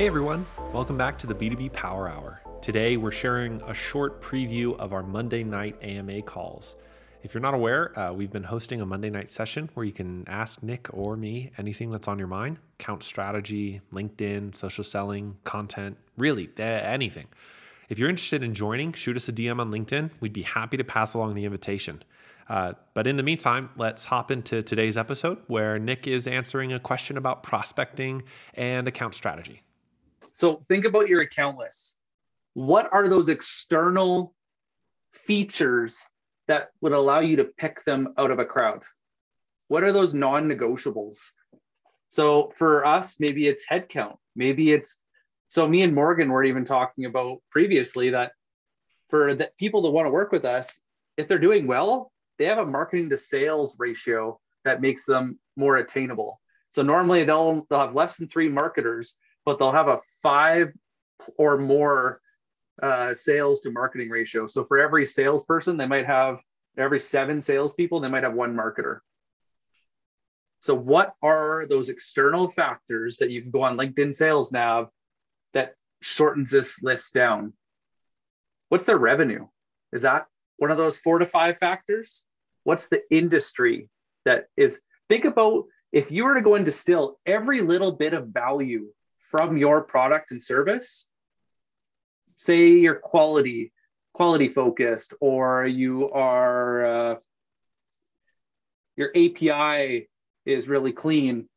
Hey 0.00 0.06
everyone, 0.06 0.46
welcome 0.72 0.96
back 0.96 1.18
to 1.18 1.26
the 1.26 1.34
B2B 1.34 1.74
Power 1.74 2.08
Hour. 2.08 2.40
Today 2.62 2.96
we're 2.96 3.10
sharing 3.10 3.60
a 3.60 3.74
short 3.74 4.22
preview 4.22 4.74
of 4.78 4.94
our 4.94 5.02
Monday 5.02 5.44
night 5.44 5.76
AMA 5.82 6.22
calls. 6.22 6.76
If 7.22 7.34
you're 7.34 7.42
not 7.42 7.52
aware, 7.52 7.98
uh, 7.98 8.10
we've 8.14 8.30
been 8.30 8.44
hosting 8.44 8.80
a 8.80 8.86
Monday 8.86 9.10
night 9.10 9.28
session 9.28 9.68
where 9.74 9.84
you 9.84 9.92
can 9.92 10.24
ask 10.26 10.62
Nick 10.62 10.88
or 10.94 11.18
me 11.18 11.52
anything 11.58 11.90
that's 11.90 12.08
on 12.08 12.16
your 12.16 12.28
mind 12.28 12.56
account 12.78 13.02
strategy, 13.02 13.82
LinkedIn, 13.92 14.56
social 14.56 14.84
selling, 14.84 15.36
content, 15.44 15.98
really 16.16 16.48
anything. 16.56 17.26
If 17.90 17.98
you're 17.98 18.08
interested 18.08 18.42
in 18.42 18.54
joining, 18.54 18.94
shoot 18.94 19.18
us 19.18 19.28
a 19.28 19.34
DM 19.34 19.60
on 19.60 19.70
LinkedIn. 19.70 20.12
We'd 20.18 20.32
be 20.32 20.44
happy 20.44 20.78
to 20.78 20.84
pass 20.84 21.12
along 21.12 21.34
the 21.34 21.44
invitation. 21.44 22.02
Uh, 22.48 22.72
but 22.94 23.06
in 23.06 23.18
the 23.18 23.22
meantime, 23.22 23.68
let's 23.76 24.06
hop 24.06 24.30
into 24.30 24.62
today's 24.62 24.96
episode 24.96 25.36
where 25.46 25.78
Nick 25.78 26.06
is 26.06 26.26
answering 26.26 26.72
a 26.72 26.80
question 26.80 27.18
about 27.18 27.42
prospecting 27.42 28.22
and 28.54 28.88
account 28.88 29.14
strategy. 29.14 29.60
So 30.40 30.64
think 30.70 30.86
about 30.86 31.06
your 31.08 31.20
account 31.20 31.58
list. 31.58 31.98
What 32.54 32.88
are 32.92 33.08
those 33.08 33.28
external 33.28 34.34
features 35.12 36.06
that 36.48 36.70
would 36.80 36.92
allow 36.92 37.18
you 37.18 37.36
to 37.36 37.44
pick 37.44 37.84
them 37.84 38.14
out 38.16 38.30
of 38.30 38.38
a 38.38 38.46
crowd? 38.46 38.82
What 39.68 39.84
are 39.84 39.92
those 39.92 40.14
non 40.14 40.48
negotiables? 40.48 41.32
So 42.08 42.54
for 42.56 42.86
us, 42.86 43.20
maybe 43.20 43.48
it's 43.48 43.66
headcount. 43.70 44.16
Maybe 44.34 44.72
it's 44.72 44.98
so 45.48 45.68
me 45.68 45.82
and 45.82 45.94
Morgan 45.94 46.30
were 46.30 46.44
even 46.44 46.64
talking 46.64 47.04
about 47.04 47.42
previously 47.50 48.08
that 48.08 48.32
for 49.10 49.34
the 49.34 49.50
people 49.58 49.82
that 49.82 49.90
want 49.90 50.06
to 50.06 50.10
work 50.10 50.32
with 50.32 50.46
us, 50.46 50.80
if 51.18 51.28
they're 51.28 51.38
doing 51.38 51.66
well, 51.66 52.12
they 52.38 52.46
have 52.46 52.56
a 52.56 52.64
marketing 52.64 53.10
to 53.10 53.18
sales 53.18 53.78
ratio 53.78 54.40
that 54.64 54.80
makes 54.80 55.04
them 55.04 55.38
more 55.56 55.76
attainable. 55.76 56.40
So 56.70 56.82
normally 56.82 57.24
they'll 57.24 57.66
they'll 57.68 57.80
have 57.80 57.94
less 57.94 58.16
than 58.16 58.26
three 58.26 58.48
marketers, 58.48 59.18
but 59.44 59.58
they'll 59.58 59.72
have 59.72 59.88
a 59.88 60.00
five 60.22 60.72
or 61.36 61.58
more 61.58 62.20
uh, 62.82 63.12
sales 63.14 63.60
to 63.60 63.70
marketing 63.70 64.08
ratio. 64.08 64.46
So 64.46 64.64
for 64.64 64.78
every 64.78 65.04
salesperson, 65.04 65.76
they 65.76 65.86
might 65.86 66.06
have 66.06 66.40
every 66.76 66.98
seven 66.98 67.40
salespeople, 67.40 68.00
they 68.00 68.08
might 68.08 68.22
have 68.22 68.34
one 68.34 68.54
marketer. 68.54 69.00
So 70.60 70.74
what 70.74 71.14
are 71.22 71.66
those 71.68 71.88
external 71.88 72.48
factors 72.48 73.16
that 73.18 73.30
you 73.30 73.42
can 73.42 73.50
go 73.50 73.62
on 73.62 73.76
LinkedIn 73.76 74.14
Sales 74.14 74.52
Nav 74.52 74.90
that 75.52 75.74
shortens 76.00 76.50
this 76.50 76.82
list 76.82 77.14
down? 77.14 77.54
What's 78.68 78.86
their 78.86 78.98
revenue? 78.98 79.46
Is 79.92 80.02
that 80.02 80.26
one 80.58 80.70
of 80.70 80.76
those 80.76 80.98
four 80.98 81.18
to 81.18 81.26
five 81.26 81.56
factors? 81.56 82.22
What's 82.64 82.88
the 82.88 83.02
industry 83.10 83.88
that 84.24 84.46
is? 84.56 84.82
Think 85.08 85.24
about 85.24 85.64
if 85.92 86.10
you 86.10 86.24
were 86.24 86.34
to 86.34 86.42
go 86.42 86.54
and 86.54 86.64
distill 86.64 87.18
every 87.26 87.62
little 87.62 87.92
bit 87.92 88.12
of 88.12 88.28
value 88.28 88.88
from 89.30 89.56
your 89.56 89.82
product 89.82 90.32
and 90.32 90.42
service, 90.42 91.08
say 92.34 92.70
you're 92.70 92.96
quality, 92.96 93.72
quality 94.12 94.48
focused, 94.48 95.14
or 95.20 95.64
you 95.66 96.08
are 96.08 96.84
uh, 96.84 97.16
your 98.96 99.10
API 99.10 100.08
is 100.44 100.68
really 100.68 100.92
clean. 100.92 101.48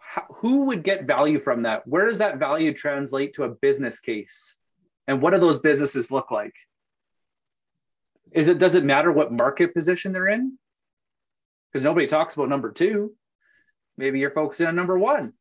How, 0.00 0.26
who 0.30 0.66
would 0.66 0.82
get 0.82 1.06
value 1.06 1.38
from 1.38 1.62
that? 1.62 1.86
Where 1.86 2.06
does 2.06 2.18
that 2.18 2.38
value 2.38 2.74
translate 2.74 3.34
to 3.34 3.44
a 3.44 3.50
business 3.50 4.00
case? 4.00 4.56
And 5.06 5.22
what 5.22 5.32
do 5.32 5.38
those 5.38 5.60
businesses 5.60 6.10
look 6.10 6.30
like? 6.30 6.54
Is 8.32 8.48
it 8.48 8.58
does 8.58 8.74
it 8.74 8.84
matter 8.84 9.12
what 9.12 9.32
market 9.32 9.74
position 9.74 10.12
they're 10.12 10.28
in? 10.28 10.58
Because 11.72 11.84
nobody 11.84 12.06
talks 12.06 12.34
about 12.34 12.48
number 12.48 12.72
two. 12.72 13.14
Maybe 13.96 14.18
you're 14.18 14.30
focusing 14.30 14.66
on 14.66 14.74
number 14.74 14.98
one. 14.98 15.34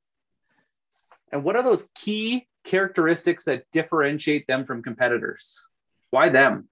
And 1.32 1.44
what 1.44 1.56
are 1.56 1.64
those 1.64 1.88
key 1.96 2.48
characteristics 2.64 3.46
that 3.46 3.64
differentiate 3.72 4.48
them 4.48 4.66
from 4.66 4.84
competitors? 4.84 5.62
Why 6.10 6.30
them? 6.30 6.70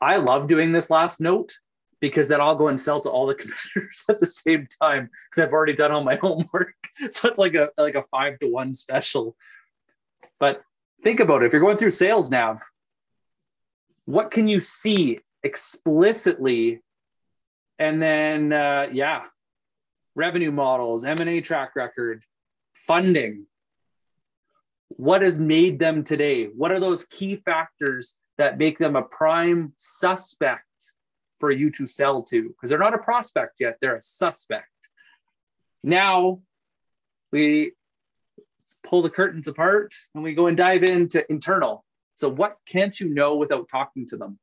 I 0.00 0.16
love 0.16 0.48
doing 0.48 0.72
this 0.72 0.90
last 0.90 1.20
note 1.20 1.54
because 2.00 2.28
then 2.28 2.40
I'll 2.40 2.56
go 2.56 2.68
and 2.68 2.80
sell 2.80 3.00
to 3.00 3.10
all 3.10 3.26
the 3.26 3.34
competitors 3.42 4.04
at 4.08 4.20
the 4.20 4.26
same 4.26 4.66
time 4.82 5.10
because 5.30 5.42
I've 5.42 5.52
already 5.52 5.74
done 5.74 5.92
all 5.92 6.04
my 6.04 6.16
homework. 6.20 6.74
So 7.10 7.28
it's 7.28 7.38
like 7.38 7.54
a 7.54 7.70
like 7.76 7.94
a 7.94 8.02
five 8.02 8.38
to 8.40 8.48
one 8.48 8.74
special. 8.74 9.36
But 10.38 10.62
think 11.02 11.20
about 11.20 11.42
it. 11.42 11.46
If 11.46 11.52
you're 11.52 11.62
going 11.62 11.76
through 11.76 11.90
sales 11.90 12.30
nav, 12.30 12.62
what 14.04 14.30
can 14.30 14.48
you 14.48 14.60
see 14.60 15.20
explicitly 15.42 16.82
and 17.78 18.00
then 18.00 18.52
uh, 18.52 18.88
yeah 18.92 19.24
revenue 20.14 20.50
models 20.50 21.04
m&a 21.04 21.40
track 21.40 21.76
record 21.76 22.22
funding 22.74 23.46
what 24.88 25.22
has 25.22 25.38
made 25.38 25.78
them 25.78 26.04
today 26.04 26.46
what 26.46 26.70
are 26.70 26.80
those 26.80 27.04
key 27.06 27.36
factors 27.36 28.18
that 28.38 28.58
make 28.58 28.78
them 28.78 28.96
a 28.96 29.02
prime 29.02 29.72
suspect 29.76 30.62
for 31.40 31.50
you 31.50 31.70
to 31.70 31.86
sell 31.86 32.22
to 32.22 32.48
because 32.48 32.70
they're 32.70 32.78
not 32.78 32.94
a 32.94 32.98
prospect 32.98 33.54
yet 33.58 33.76
they're 33.80 33.96
a 33.96 34.00
suspect 34.00 34.68
now 35.82 36.40
we 37.32 37.72
pull 38.82 39.02
the 39.02 39.10
curtains 39.10 39.48
apart 39.48 39.92
and 40.14 40.22
we 40.22 40.34
go 40.34 40.46
and 40.46 40.56
dive 40.56 40.84
into 40.84 41.28
internal 41.30 41.84
so, 42.16 42.28
what 42.28 42.58
can't 42.66 42.98
you 42.98 43.12
know 43.12 43.36
without 43.36 43.68
talking 43.68 44.06
to 44.08 44.16
them? 44.16 44.38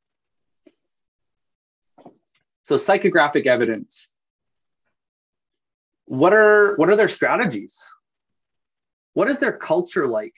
So, 2.64 2.76
psychographic 2.76 3.46
evidence. 3.46 4.14
What 6.06 6.34
are 6.34 6.76
what 6.76 6.90
are 6.90 6.98
their 6.98 7.08
strategies? 7.08 7.90
What 9.14 9.30
is 9.30 9.40
their 9.40 9.54
culture 9.54 10.08
like? 10.08 10.34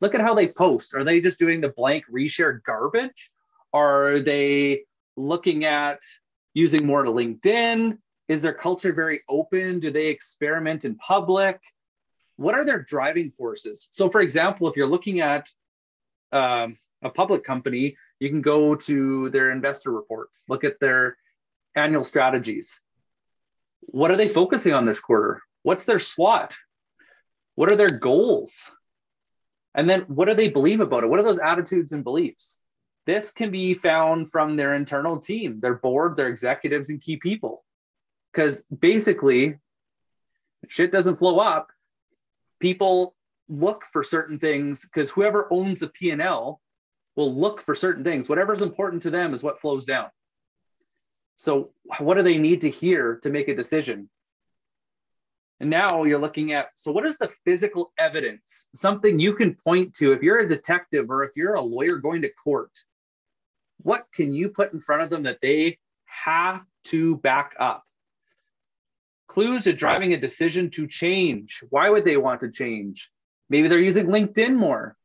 Look 0.00 0.14
at 0.14 0.20
how 0.20 0.34
they 0.34 0.48
post. 0.48 0.94
Are 0.94 1.04
they 1.04 1.20
just 1.20 1.38
doing 1.38 1.60
the 1.60 1.68
blank 1.68 2.04
reshared 2.12 2.64
garbage? 2.64 3.30
Are 3.72 4.18
they 4.18 4.84
looking 5.16 5.64
at 5.64 6.00
using 6.54 6.86
more 6.86 7.04
LinkedIn? 7.04 7.98
Is 8.28 8.42
their 8.42 8.54
culture 8.54 8.92
very 8.92 9.20
open? 9.28 9.80
Do 9.80 9.90
they 9.90 10.08
experiment 10.08 10.84
in 10.84 10.96
public? 10.96 11.60
What 12.36 12.54
are 12.54 12.64
their 12.64 12.82
driving 12.82 13.30
forces? 13.30 13.88
So, 13.90 14.10
for 14.10 14.20
example, 14.20 14.68
if 14.68 14.76
you're 14.76 14.86
looking 14.86 15.20
at 15.20 15.48
um, 16.32 16.76
a 17.02 17.10
public 17.10 17.44
company, 17.44 17.96
you 18.20 18.28
can 18.28 18.40
go 18.40 18.74
to 18.74 19.30
their 19.30 19.50
investor 19.50 19.92
reports, 19.92 20.44
look 20.48 20.64
at 20.64 20.80
their 20.80 21.16
annual 21.76 22.04
strategies. 22.04 22.80
What 23.80 24.10
are 24.10 24.16
they 24.16 24.28
focusing 24.28 24.72
on 24.72 24.86
this 24.86 25.00
quarter? 25.00 25.42
What's 25.62 25.84
their 25.84 25.98
SWOT? 25.98 26.54
What 27.54 27.70
are 27.70 27.76
their 27.76 27.98
goals? 27.98 28.72
And 29.74 29.88
then 29.88 30.02
what 30.02 30.28
do 30.28 30.34
they 30.34 30.48
believe 30.48 30.80
about 30.80 31.04
it? 31.04 31.08
What 31.08 31.20
are 31.20 31.24
those 31.24 31.38
attitudes 31.38 31.92
and 31.92 32.04
beliefs? 32.04 32.60
This 33.06 33.32
can 33.32 33.50
be 33.50 33.74
found 33.74 34.30
from 34.30 34.56
their 34.56 34.74
internal 34.74 35.18
team, 35.18 35.58
their 35.58 35.74
board, 35.74 36.16
their 36.16 36.28
executives, 36.28 36.88
and 36.88 37.00
key 37.00 37.16
people. 37.16 37.64
Because 38.32 38.62
basically, 38.64 39.58
shit 40.68 40.92
doesn't 40.92 41.16
flow 41.16 41.38
up. 41.40 41.68
People 42.60 43.14
look 43.48 43.84
for 43.84 44.02
certain 44.02 44.38
things 44.38 44.82
because 44.84 45.10
whoever 45.10 45.48
owns 45.50 45.80
the 45.80 45.88
P&L 45.88 46.60
will 47.16 47.34
look 47.34 47.60
for 47.60 47.74
certain 47.74 48.04
things. 48.04 48.28
Whatever's 48.28 48.62
important 48.62 49.02
to 49.02 49.10
them 49.10 49.34
is 49.34 49.42
what 49.42 49.60
flows 49.60 49.84
down. 49.84 50.08
So 51.36 51.72
what 51.98 52.16
do 52.16 52.22
they 52.22 52.38
need 52.38 52.60
to 52.62 52.70
hear 52.70 53.18
to 53.22 53.30
make 53.30 53.48
a 53.48 53.56
decision? 53.56 54.08
And 55.62 55.70
now 55.70 56.02
you're 56.02 56.18
looking 56.18 56.52
at 56.52 56.70
so 56.74 56.90
what 56.90 57.06
is 57.06 57.18
the 57.18 57.30
physical 57.44 57.92
evidence? 57.96 58.68
Something 58.74 59.20
you 59.20 59.32
can 59.34 59.54
point 59.54 59.94
to 59.94 60.10
if 60.10 60.20
you're 60.20 60.40
a 60.40 60.48
detective 60.48 61.08
or 61.08 61.22
if 61.22 61.36
you're 61.36 61.54
a 61.54 61.62
lawyer 61.62 61.98
going 61.98 62.22
to 62.22 62.30
court. 62.30 62.72
What 63.80 64.00
can 64.12 64.34
you 64.34 64.48
put 64.48 64.72
in 64.72 64.80
front 64.80 65.02
of 65.02 65.10
them 65.10 65.22
that 65.22 65.38
they 65.40 65.78
have 66.06 66.64
to 66.86 67.14
back 67.18 67.52
up? 67.60 67.84
Clues 69.28 69.62
to 69.64 69.72
driving 69.72 70.12
a 70.12 70.20
decision 70.20 70.68
to 70.70 70.88
change. 70.88 71.62
Why 71.70 71.88
would 71.88 72.04
they 72.04 72.16
want 72.16 72.40
to 72.40 72.50
change? 72.50 73.12
Maybe 73.48 73.68
they're 73.68 73.78
using 73.78 74.08
LinkedIn 74.08 74.56
more. 74.56 74.96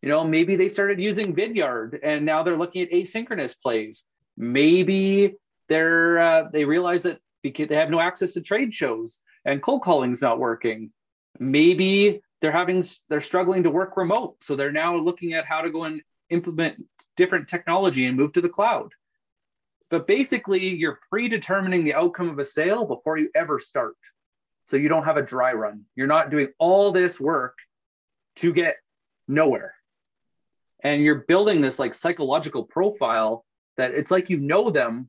You 0.00 0.08
know, 0.08 0.24
maybe 0.24 0.56
they 0.56 0.70
started 0.70 0.98
using 0.98 1.36
Vidyard 1.36 1.98
and 2.02 2.24
now 2.24 2.42
they're 2.42 2.56
looking 2.56 2.80
at 2.80 2.90
asynchronous 2.90 3.54
plays. 3.60 4.06
Maybe 4.34 5.34
they're 5.68 6.18
uh, 6.18 6.44
they 6.50 6.64
realize 6.64 7.02
that 7.02 7.18
because 7.42 7.68
they 7.68 7.76
have 7.76 7.90
no 7.90 8.00
access 8.00 8.32
to 8.32 8.40
trade 8.40 8.72
shows 8.72 9.20
and 9.46 9.62
cold 9.62 9.82
calling's 9.82 10.20
not 10.20 10.38
working. 10.38 10.90
Maybe 11.38 12.20
they're 12.40 12.52
having 12.52 12.84
they're 13.08 13.20
struggling 13.20 13.62
to 13.62 13.70
work 13.70 13.96
remote, 13.96 14.42
so 14.42 14.56
they're 14.56 14.72
now 14.72 14.96
looking 14.96 15.32
at 15.32 15.46
how 15.46 15.62
to 15.62 15.70
go 15.70 15.84
and 15.84 16.02
implement 16.28 16.84
different 17.16 17.48
technology 17.48 18.04
and 18.04 18.16
move 18.16 18.32
to 18.32 18.42
the 18.42 18.48
cloud. 18.48 18.92
But 19.88 20.06
basically, 20.06 20.74
you're 20.74 20.98
predetermining 21.10 21.84
the 21.84 21.94
outcome 21.94 22.28
of 22.28 22.38
a 22.38 22.44
sale 22.44 22.84
before 22.84 23.16
you 23.16 23.30
ever 23.34 23.58
start. 23.58 23.94
So 24.66 24.76
you 24.76 24.88
don't 24.88 25.04
have 25.04 25.16
a 25.16 25.22
dry 25.22 25.52
run. 25.52 25.84
You're 25.94 26.08
not 26.08 26.30
doing 26.30 26.48
all 26.58 26.90
this 26.90 27.20
work 27.20 27.56
to 28.36 28.52
get 28.52 28.76
nowhere. 29.28 29.74
And 30.82 31.02
you're 31.02 31.24
building 31.26 31.60
this 31.60 31.78
like 31.78 31.94
psychological 31.94 32.64
profile 32.64 33.44
that 33.76 33.92
it's 33.92 34.10
like 34.10 34.28
you 34.28 34.38
know 34.38 34.70
them, 34.70 35.08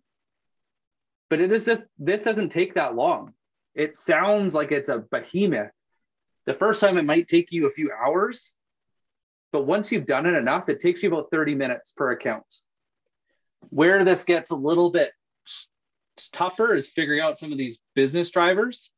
but 1.29 1.41
it 1.41 1.51
is 1.51 1.65
just 1.65 1.85
this 1.97 2.23
doesn't 2.23 2.49
take 2.49 2.75
that 2.75 2.95
long. 2.95 3.33
It 3.77 3.95
sounds 3.95 4.55
like 4.55 4.71
it's 4.71 4.89
a 4.89 4.97
behemoth, 4.97 5.69
The 6.47 6.53
first 6.55 6.81
time 6.81 6.97
it 6.97 7.05
might 7.05 7.27
take 7.27 7.51
you 7.51 7.67
a 7.67 7.69
few 7.69 7.91
hours, 7.91 8.55
but 9.51 9.67
once 9.67 9.91
you've 9.91 10.07
done 10.07 10.25
it 10.25 10.33
enough, 10.33 10.67
it 10.67 10.79
takes 10.79 11.03
you 11.03 11.13
about 11.13 11.29
30 11.29 11.53
minutes 11.53 11.91
per 11.91 12.11
account. 12.11 12.45
Where 13.69 14.03
this 14.03 14.23
gets 14.23 14.49
a 14.49 14.55
little 14.55 14.89
bit 14.89 15.11
tougher 16.33 16.73
is 16.73 16.89
figuring 16.89 17.19
out 17.19 17.37
some 17.37 17.51
of 17.51 17.59
these 17.59 17.77
business 17.93 18.31
drivers. 18.31 18.91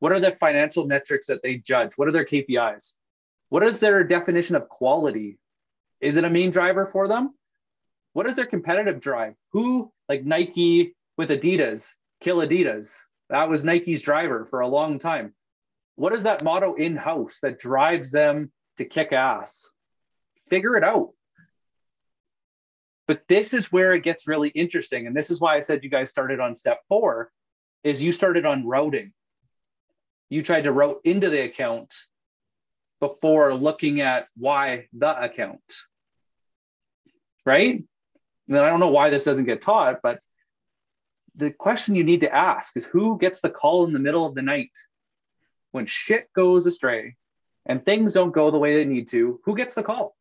What 0.00 0.10
are 0.10 0.20
the 0.20 0.32
financial 0.32 0.86
metrics 0.86 1.28
that 1.28 1.40
they 1.44 1.58
judge? 1.58 1.92
What 1.94 2.08
are 2.08 2.12
their 2.12 2.24
KPIs? 2.24 2.94
What 3.50 3.62
is 3.62 3.78
their 3.78 4.02
definition 4.02 4.56
of 4.56 4.68
quality? 4.68 5.38
Is 6.00 6.16
it 6.16 6.24
a 6.24 6.30
main 6.30 6.50
driver 6.50 6.86
for 6.86 7.06
them? 7.06 7.34
What 8.14 8.26
is 8.26 8.34
their 8.34 8.46
competitive 8.46 9.00
drive? 9.00 9.34
Who, 9.52 9.92
like 10.08 10.24
Nike 10.24 10.96
with 11.16 11.30
Adidas, 11.30 11.94
kill 12.20 12.38
Adidas? 12.38 12.98
That 13.30 13.48
was 13.48 13.64
Nike's 13.64 14.02
driver 14.02 14.44
for 14.44 14.60
a 14.60 14.68
long 14.68 14.98
time. 14.98 15.34
What 15.96 16.14
is 16.14 16.22
that 16.22 16.44
motto 16.44 16.74
in 16.74 16.96
house 16.96 17.40
that 17.42 17.58
drives 17.58 18.10
them 18.10 18.52
to 18.76 18.84
kick 18.84 19.12
ass? 19.12 19.68
Figure 20.48 20.76
it 20.76 20.84
out. 20.84 21.10
But 23.06 23.26
this 23.26 23.54
is 23.54 23.72
where 23.72 23.94
it 23.94 24.04
gets 24.04 24.28
really 24.28 24.50
interesting. 24.50 25.06
And 25.06 25.16
this 25.16 25.30
is 25.30 25.40
why 25.40 25.56
I 25.56 25.60
said 25.60 25.82
you 25.82 25.90
guys 25.90 26.10
started 26.10 26.40
on 26.40 26.54
step 26.54 26.80
four, 26.88 27.30
is 27.82 28.02
you 28.02 28.12
started 28.12 28.46
on 28.46 28.66
routing. 28.66 29.12
You 30.28 30.42
tried 30.42 30.62
to 30.62 30.72
route 30.72 31.00
into 31.04 31.30
the 31.30 31.42
account 31.42 31.94
before 33.00 33.54
looking 33.54 34.00
at 34.00 34.28
why 34.36 34.88
the 34.92 35.20
account. 35.22 35.62
Right? 37.46 37.82
And 38.48 38.58
I 38.58 38.68
don't 38.68 38.80
know 38.80 38.88
why 38.88 39.10
this 39.10 39.24
doesn't 39.24 39.46
get 39.46 39.62
taught, 39.62 40.00
but 40.02 40.20
the 41.38 41.50
question 41.52 41.94
you 41.94 42.04
need 42.04 42.20
to 42.20 42.34
ask 42.34 42.76
is 42.76 42.84
who 42.84 43.16
gets 43.18 43.40
the 43.40 43.48
call 43.48 43.86
in 43.86 43.92
the 43.92 43.98
middle 43.98 44.26
of 44.26 44.34
the 44.34 44.42
night 44.42 44.72
when 45.70 45.86
shit 45.86 46.32
goes 46.32 46.66
astray 46.66 47.16
and 47.64 47.84
things 47.84 48.14
don't 48.14 48.34
go 48.34 48.50
the 48.50 48.58
way 48.58 48.76
they 48.76 48.84
need 48.84 49.08
to? 49.08 49.40
Who 49.44 49.56
gets 49.56 49.74
the 49.74 49.84
call? 49.84 50.16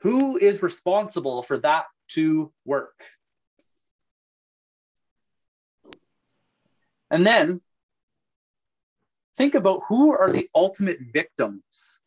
Who 0.00 0.36
is 0.36 0.62
responsible 0.62 1.44
for 1.44 1.58
that 1.58 1.84
to 2.10 2.52
work? 2.64 2.94
And 7.10 7.24
then 7.24 7.60
think 9.36 9.54
about 9.54 9.82
who 9.88 10.12
are 10.12 10.32
the 10.32 10.48
ultimate 10.54 10.98
victims 11.12 12.00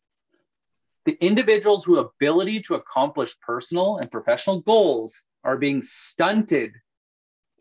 the 1.06 1.16
individuals 1.20 1.84
whose 1.84 1.98
ability 1.98 2.60
to 2.60 2.74
accomplish 2.74 3.34
personal 3.40 3.96
and 3.96 4.10
professional 4.10 4.60
goals 4.60 5.22
are 5.42 5.56
being 5.56 5.82
stunted 5.82 6.74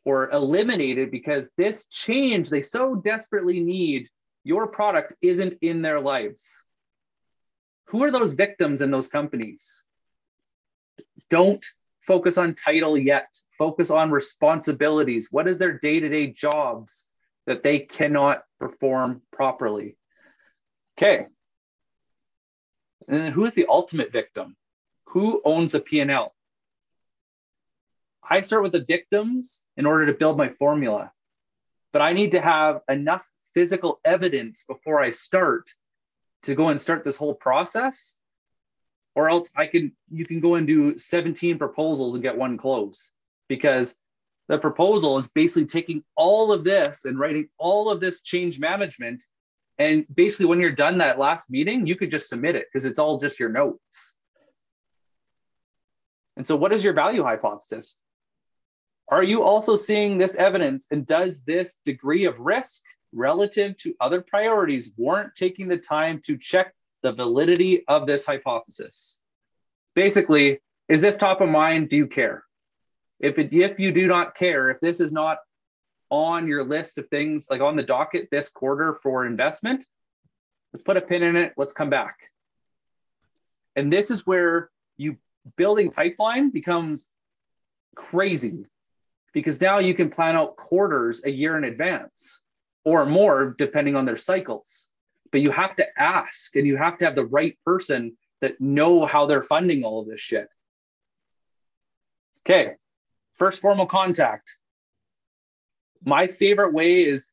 or 0.05 0.29
eliminated 0.31 1.11
because 1.11 1.51
this 1.57 1.85
change 1.87 2.49
they 2.49 2.61
so 2.61 2.95
desperately 2.95 3.59
need 3.59 4.07
your 4.43 4.67
product 4.67 5.13
isn't 5.21 5.57
in 5.61 5.81
their 5.81 5.99
lives. 5.99 6.63
Who 7.87 8.03
are 8.03 8.11
those 8.11 8.33
victims 8.33 8.81
in 8.81 8.91
those 8.91 9.07
companies? 9.07 9.83
Don't 11.29 11.63
focus 12.01 12.37
on 12.37 12.55
title 12.55 12.97
yet. 12.97 13.27
Focus 13.57 13.91
on 13.91 14.11
responsibilities. 14.11 15.27
What 15.31 15.47
is 15.47 15.57
their 15.57 15.77
day-to-day 15.77 16.27
jobs 16.27 17.07
that 17.45 17.63
they 17.63 17.79
cannot 17.79 18.43
perform 18.59 19.21
properly? 19.31 19.97
Okay. 20.97 21.27
And 23.07 23.21
then 23.21 23.31
who 23.31 23.45
is 23.45 23.53
the 23.53 23.67
ultimate 23.67 24.11
victim? 24.11 24.55
Who 25.07 25.41
owns 25.43 25.71
the 25.71 25.79
p&l 25.79 26.33
I 28.29 28.41
start 28.41 28.63
with 28.63 28.73
the 28.73 28.85
victims 28.85 29.65
in 29.75 29.85
order 29.85 30.05
to 30.05 30.13
build 30.13 30.37
my 30.37 30.49
formula. 30.49 31.11
But 31.91 32.03
I 32.03 32.13
need 32.13 32.31
to 32.31 32.41
have 32.41 32.81
enough 32.87 33.27
physical 33.53 33.99
evidence 34.05 34.65
before 34.67 35.01
I 35.01 35.09
start 35.09 35.69
to 36.43 36.53
go 36.53 36.69
and 36.69 36.79
start 36.79 37.03
this 37.03 37.17
whole 37.17 37.33
process. 37.33 38.17
Or 39.15 39.29
else 39.29 39.51
I 39.57 39.65
can 39.65 39.91
you 40.11 40.23
can 40.23 40.39
go 40.39 40.55
and 40.55 40.67
do 40.67 40.97
17 40.97 41.57
proposals 41.57 42.13
and 42.13 42.23
get 42.23 42.37
one 42.37 42.57
close 42.57 43.11
because 43.47 43.95
the 44.47 44.57
proposal 44.57 45.17
is 45.17 45.27
basically 45.29 45.65
taking 45.65 46.03
all 46.15 46.51
of 46.51 46.63
this 46.63 47.05
and 47.05 47.19
writing 47.19 47.49
all 47.57 47.89
of 47.89 47.99
this 47.99 48.21
change 48.21 48.59
management. 48.59 49.23
And 49.77 50.05
basically, 50.13 50.45
when 50.45 50.59
you're 50.59 50.71
done 50.71 50.99
that 50.99 51.19
last 51.19 51.49
meeting, 51.49 51.87
you 51.87 51.95
could 51.95 52.11
just 52.11 52.29
submit 52.29 52.55
it 52.55 52.67
because 52.71 52.85
it's 52.85 52.99
all 52.99 53.17
just 53.17 53.39
your 53.39 53.49
notes. 53.49 54.13
And 56.37 56.45
so, 56.45 56.55
what 56.55 56.71
is 56.71 56.83
your 56.83 56.93
value 56.93 57.23
hypothesis? 57.23 57.99
Are 59.09 59.23
you 59.23 59.41
also 59.41 59.75
seeing 59.75 60.17
this 60.17 60.35
evidence 60.35 60.87
and 60.91 61.05
does 61.05 61.41
this 61.41 61.79
degree 61.83 62.25
of 62.25 62.39
risk 62.39 62.83
relative 63.11 63.75
to 63.77 63.95
other 63.99 64.21
priorities 64.21 64.91
warrant 64.97 65.33
taking 65.35 65.67
the 65.67 65.77
time 65.77 66.21
to 66.25 66.37
check 66.37 66.75
the 67.01 67.11
validity 67.11 67.83
of 67.87 68.05
this 68.05 68.23
hypothesis? 68.23 69.19
Basically, 69.95 70.59
is 70.87 71.01
this 71.01 71.17
top 71.17 71.41
of 71.41 71.49
mind? 71.49 71.89
Do 71.89 71.97
you 71.97 72.07
care? 72.07 72.43
If, 73.19 73.39
it, 73.39 73.51
if 73.51 73.79
you 73.79 73.91
do 73.91 74.07
not 74.07 74.35
care, 74.35 74.69
if 74.69 74.79
this 74.79 75.01
is 75.01 75.11
not 75.11 75.39
on 76.11 76.47
your 76.47 76.63
list 76.63 76.99
of 76.99 77.07
things 77.09 77.47
like 77.49 77.61
on 77.61 77.75
the 77.75 77.83
docket 77.83 78.29
this 78.29 78.49
quarter 78.49 78.99
for 79.01 79.25
investment, 79.25 79.85
let's 80.71 80.83
put 80.83 80.97
a 80.97 81.01
pin 81.01 81.23
in 81.23 81.35
it. 81.35 81.53
Let's 81.57 81.73
come 81.73 81.89
back. 81.89 82.15
And 83.75 83.91
this 83.91 84.11
is 84.11 84.25
where 84.27 84.69
you 84.97 85.17
building 85.55 85.91
pipeline 85.91 86.51
becomes 86.51 87.07
crazy 87.95 88.65
because 89.33 89.61
now 89.61 89.79
you 89.79 89.93
can 89.93 90.09
plan 90.09 90.35
out 90.35 90.55
quarters 90.55 91.23
a 91.25 91.29
year 91.29 91.57
in 91.57 91.63
advance 91.63 92.41
or 92.85 93.05
more 93.05 93.55
depending 93.57 93.95
on 93.95 94.05
their 94.05 94.17
cycles. 94.17 94.87
But 95.31 95.41
you 95.41 95.51
have 95.51 95.75
to 95.75 95.85
ask 95.97 96.55
and 96.55 96.65
you 96.65 96.77
have 96.77 96.97
to 96.97 97.05
have 97.05 97.15
the 97.15 97.25
right 97.25 97.57
person 97.65 98.17
that 98.41 98.59
know 98.59 99.05
how 99.05 99.25
they're 99.25 99.43
funding 99.43 99.83
all 99.83 100.01
of 100.01 100.07
this 100.07 100.19
shit. 100.19 100.47
Okay 102.41 102.75
first 103.39 103.61
formal 103.61 103.87
contact. 103.87 104.57
My 106.03 106.27
favorite 106.27 106.73
way 106.73 107.05
is 107.05 107.27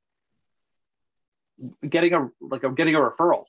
getting 1.86 2.14
a 2.14 2.30
like 2.40 2.62
a, 2.62 2.70
getting 2.70 2.94
a 2.94 3.00
referral. 3.00 3.44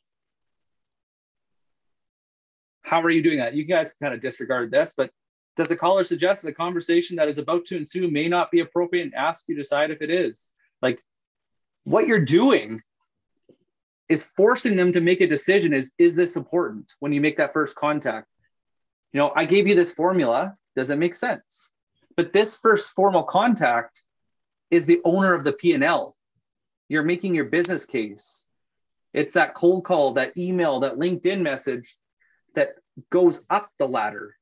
How 2.81 3.01
are 3.01 3.09
you 3.09 3.21
doing 3.21 3.37
that? 3.39 3.53
You 3.53 3.63
guys 3.63 3.95
kind 4.01 4.13
of 4.13 4.19
disregard 4.21 4.71
this 4.71 4.93
but 4.97 5.11
does 5.57 5.67
the 5.67 5.75
caller 5.75 6.03
suggest 6.03 6.43
that 6.43 6.49
the 6.49 6.53
conversation 6.53 7.17
that 7.17 7.27
is 7.27 7.39
about 7.39 7.65
to 7.65 7.75
ensue 7.75 8.09
may 8.09 8.29
not 8.29 8.51
be 8.51 8.59
appropriate 8.59 9.03
and 9.03 9.15
ask 9.15 9.43
you 9.47 9.55
to 9.55 9.61
decide 9.61 9.89
if 9.89 10.03
it 10.03 10.11
is? 10.11 10.47
Like 10.81 11.03
what 11.83 12.07
you're 12.07 12.23
doing 12.23 12.81
is 14.07 14.27
forcing 14.37 14.77
them 14.77 14.93
to 14.93 15.01
make 15.01 15.19
a 15.19 15.27
decision 15.27 15.73
is 15.73 15.91
is 15.97 16.15
this 16.15 16.35
important 16.35 16.93
when 16.99 17.11
you 17.11 17.19
make 17.19 17.37
that 17.37 17.53
first 17.53 17.75
contact? 17.75 18.27
You 19.11 19.19
know, 19.19 19.33
I 19.35 19.45
gave 19.45 19.67
you 19.67 19.73
this 19.73 19.93
formula. 19.93 20.53
Does 20.75 20.91
it 20.91 20.99
make 20.99 21.15
sense? 21.15 21.71
But 22.15 22.33
this 22.33 22.57
first 22.57 22.93
formal 22.93 23.23
contact 23.23 24.03
is 24.69 24.85
the 24.85 25.01
owner 25.05 25.33
of 25.33 25.43
the 25.43 25.53
P&L. 25.53 26.15
You're 26.87 27.03
making 27.03 27.33
your 27.33 27.45
business 27.45 27.83
case. 27.83 28.47
It's 29.13 29.33
that 29.33 29.55
cold 29.55 29.85
call, 29.85 30.13
that 30.13 30.37
email, 30.37 30.81
that 30.81 30.95
LinkedIn 30.95 31.41
message 31.41 31.95
that 32.53 32.69
goes 33.09 33.43
up 33.49 33.71
the 33.79 33.87
ladder 33.87 34.35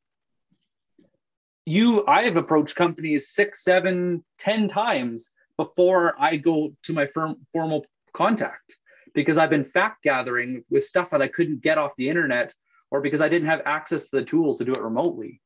you 1.65 2.05
i 2.07 2.23
have 2.23 2.37
approached 2.37 2.75
companies 2.75 3.29
six 3.29 3.63
seven 3.63 4.23
ten 4.37 4.67
times 4.67 5.31
before 5.57 6.15
i 6.19 6.35
go 6.35 6.73
to 6.83 6.93
my 6.93 7.05
firm 7.05 7.35
formal 7.51 7.85
contact 8.13 8.77
because 9.13 9.37
i've 9.37 9.49
been 9.49 9.63
fact 9.63 10.03
gathering 10.03 10.63
with 10.69 10.83
stuff 10.83 11.09
that 11.09 11.21
i 11.21 11.27
couldn't 11.27 11.61
get 11.61 11.77
off 11.77 11.95
the 11.97 12.09
internet 12.09 12.53
or 12.91 13.01
because 13.01 13.21
i 13.21 13.29
didn't 13.29 13.47
have 13.47 13.61
access 13.65 14.09
to 14.09 14.17
the 14.17 14.23
tools 14.23 14.57
to 14.57 14.65
do 14.65 14.71
it 14.71 14.81
remotely. 14.81 15.41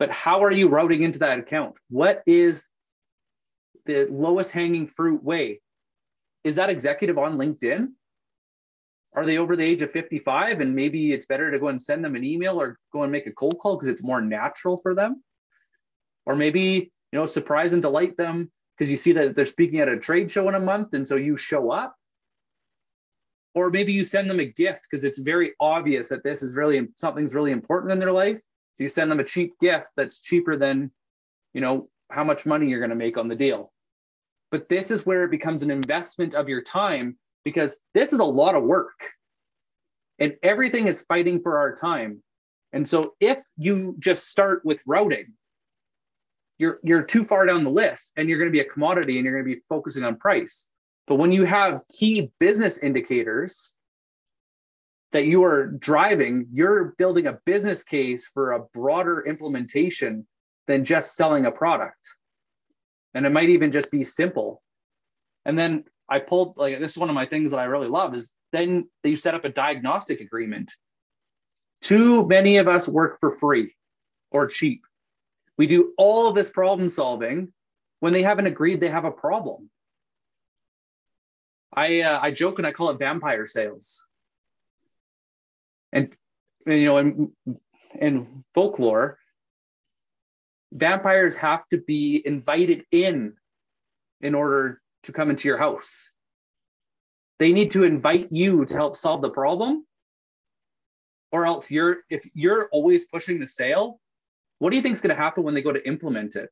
But 0.00 0.10
how 0.10 0.42
are 0.42 0.50
you 0.50 0.68
routing 0.68 1.02
into 1.02 1.18
that 1.18 1.38
account? 1.38 1.76
What 1.90 2.22
is 2.26 2.66
the 3.84 4.06
lowest 4.06 4.50
hanging 4.50 4.86
fruit 4.86 5.22
way? 5.22 5.60
Is 6.42 6.54
that 6.54 6.70
executive 6.70 7.18
on 7.18 7.36
linkedin 7.36 7.88
are 9.14 9.26
they 9.26 9.38
over 9.38 9.56
the 9.56 9.64
age 9.64 9.82
of 9.82 9.90
55 9.90 10.60
and 10.60 10.74
maybe 10.74 11.12
it's 11.12 11.26
better 11.26 11.50
to 11.50 11.58
go 11.58 11.68
and 11.68 11.82
send 11.82 12.04
them 12.04 12.14
an 12.14 12.24
email 12.24 12.60
or 12.60 12.78
go 12.92 13.02
and 13.02 13.10
make 13.10 13.26
a 13.26 13.32
cold 13.32 13.58
call 13.58 13.76
because 13.76 13.88
it's 13.88 14.04
more 14.04 14.20
natural 14.20 14.76
for 14.76 14.94
them. 14.94 15.22
Or 16.26 16.36
maybe 16.36 16.92
you 17.12 17.18
know 17.18 17.24
surprise 17.24 17.72
and 17.72 17.82
delight 17.82 18.16
them 18.16 18.52
because 18.76 18.90
you 18.90 18.96
see 18.96 19.12
that 19.12 19.34
they're 19.34 19.44
speaking 19.44 19.80
at 19.80 19.88
a 19.88 19.98
trade 19.98 20.30
show 20.30 20.48
in 20.48 20.54
a 20.54 20.60
month 20.60 20.94
and 20.94 21.06
so 21.06 21.16
you 21.16 21.36
show 21.36 21.70
up. 21.70 21.96
Or 23.52 23.68
maybe 23.70 23.92
you 23.92 24.04
send 24.04 24.30
them 24.30 24.38
a 24.38 24.46
gift 24.46 24.82
because 24.88 25.02
it's 25.02 25.18
very 25.18 25.54
obvious 25.58 26.08
that 26.10 26.22
this 26.22 26.42
is 26.44 26.54
really 26.54 26.88
something's 26.94 27.34
really 27.34 27.50
important 27.50 27.92
in 27.92 27.98
their 27.98 28.12
life. 28.12 28.40
So 28.74 28.84
you 28.84 28.88
send 28.88 29.10
them 29.10 29.18
a 29.18 29.24
cheap 29.24 29.58
gift 29.60 29.88
that's 29.96 30.20
cheaper 30.20 30.56
than 30.56 30.92
you 31.52 31.60
know 31.60 31.88
how 32.10 32.22
much 32.22 32.46
money 32.46 32.68
you're 32.68 32.78
going 32.78 32.90
to 32.90 32.96
make 32.96 33.18
on 33.18 33.26
the 33.26 33.34
deal. 33.34 33.72
But 34.52 34.68
this 34.68 34.92
is 34.92 35.04
where 35.04 35.24
it 35.24 35.30
becomes 35.32 35.64
an 35.64 35.70
investment 35.72 36.36
of 36.36 36.48
your 36.48 36.62
time 36.62 37.18
because 37.44 37.76
this 37.94 38.12
is 38.12 38.18
a 38.18 38.24
lot 38.24 38.54
of 38.54 38.64
work 38.64 38.98
and 40.18 40.36
everything 40.42 40.86
is 40.86 41.02
fighting 41.02 41.40
for 41.40 41.58
our 41.58 41.74
time. 41.74 42.22
And 42.72 42.86
so 42.86 43.14
if 43.20 43.42
you 43.56 43.96
just 43.98 44.28
start 44.28 44.64
with 44.64 44.78
routing, 44.86 45.32
you're 46.58 46.78
you're 46.82 47.02
too 47.02 47.24
far 47.24 47.46
down 47.46 47.64
the 47.64 47.70
list 47.70 48.12
and 48.16 48.28
you're 48.28 48.38
going 48.38 48.50
to 48.50 48.52
be 48.52 48.60
a 48.60 48.70
commodity 48.70 49.16
and 49.16 49.24
you're 49.24 49.34
going 49.34 49.50
to 49.50 49.56
be 49.56 49.62
focusing 49.68 50.04
on 50.04 50.16
price. 50.16 50.68
But 51.06 51.16
when 51.16 51.32
you 51.32 51.44
have 51.44 51.82
key 51.88 52.30
business 52.38 52.78
indicators 52.78 53.72
that 55.12 55.24
you 55.24 55.42
are 55.42 55.66
driving, 55.66 56.46
you're 56.52 56.94
building 56.98 57.26
a 57.26 57.38
business 57.44 57.82
case 57.82 58.30
for 58.32 58.52
a 58.52 58.60
broader 58.74 59.24
implementation 59.26 60.26
than 60.68 60.84
just 60.84 61.16
selling 61.16 61.46
a 61.46 61.50
product. 61.50 61.98
And 63.14 63.26
it 63.26 63.30
might 63.30 63.48
even 63.48 63.72
just 63.72 63.90
be 63.90 64.04
simple. 64.04 64.62
And 65.44 65.58
then 65.58 65.84
I 66.10 66.18
pulled 66.18 66.56
like 66.56 66.78
this 66.80 66.92
is 66.92 66.98
one 66.98 67.08
of 67.08 67.14
my 67.14 67.26
things 67.26 67.52
that 67.52 67.60
I 67.60 67.64
really 67.64 67.88
love 67.88 68.14
is 68.14 68.34
then 68.52 68.88
you 69.04 69.16
set 69.16 69.34
up 69.34 69.44
a 69.44 69.48
diagnostic 69.48 70.20
agreement. 70.20 70.74
Too 71.80 72.26
many 72.26 72.56
of 72.56 72.66
us 72.66 72.88
work 72.88 73.20
for 73.20 73.30
free 73.36 73.74
or 74.30 74.48
cheap. 74.48 74.82
We 75.56 75.66
do 75.66 75.94
all 75.96 76.26
of 76.28 76.34
this 76.34 76.50
problem 76.50 76.88
solving 76.88 77.52
when 78.00 78.12
they 78.12 78.22
haven't 78.22 78.46
agreed 78.46 78.80
they 78.80 78.88
have 78.88 79.04
a 79.04 79.10
problem. 79.10 79.70
I 81.72 82.00
uh, 82.00 82.18
I 82.20 82.32
joke 82.32 82.58
and 82.58 82.66
I 82.66 82.72
call 82.72 82.90
it 82.90 82.98
vampire 82.98 83.46
sales. 83.46 84.06
And, 85.92 86.14
and 86.66 86.80
you 86.80 86.86
know, 86.86 86.98
in 86.98 87.32
in 87.94 88.44
folklore, 88.52 89.18
vampires 90.72 91.36
have 91.36 91.66
to 91.68 91.78
be 91.78 92.20
invited 92.24 92.84
in 92.90 93.34
in 94.20 94.34
order 94.34 94.80
to 95.04 95.12
come 95.12 95.30
into 95.30 95.48
your 95.48 95.58
house. 95.58 96.12
They 97.38 97.52
need 97.52 97.70
to 97.72 97.84
invite 97.84 98.30
you 98.30 98.64
to 98.66 98.74
help 98.74 98.96
solve 98.96 99.22
the 99.22 99.30
problem. 99.30 99.86
Or 101.32 101.46
else 101.46 101.70
you're 101.70 101.98
if 102.10 102.28
you're 102.34 102.68
always 102.72 103.06
pushing 103.06 103.38
the 103.38 103.46
sale, 103.46 104.00
what 104.58 104.70
do 104.70 104.76
you 104.76 104.82
think 104.82 104.94
is 104.94 105.00
going 105.00 105.14
to 105.14 105.22
happen 105.22 105.44
when 105.44 105.54
they 105.54 105.62
go 105.62 105.72
to 105.72 105.86
implement 105.86 106.36
it? 106.36 106.50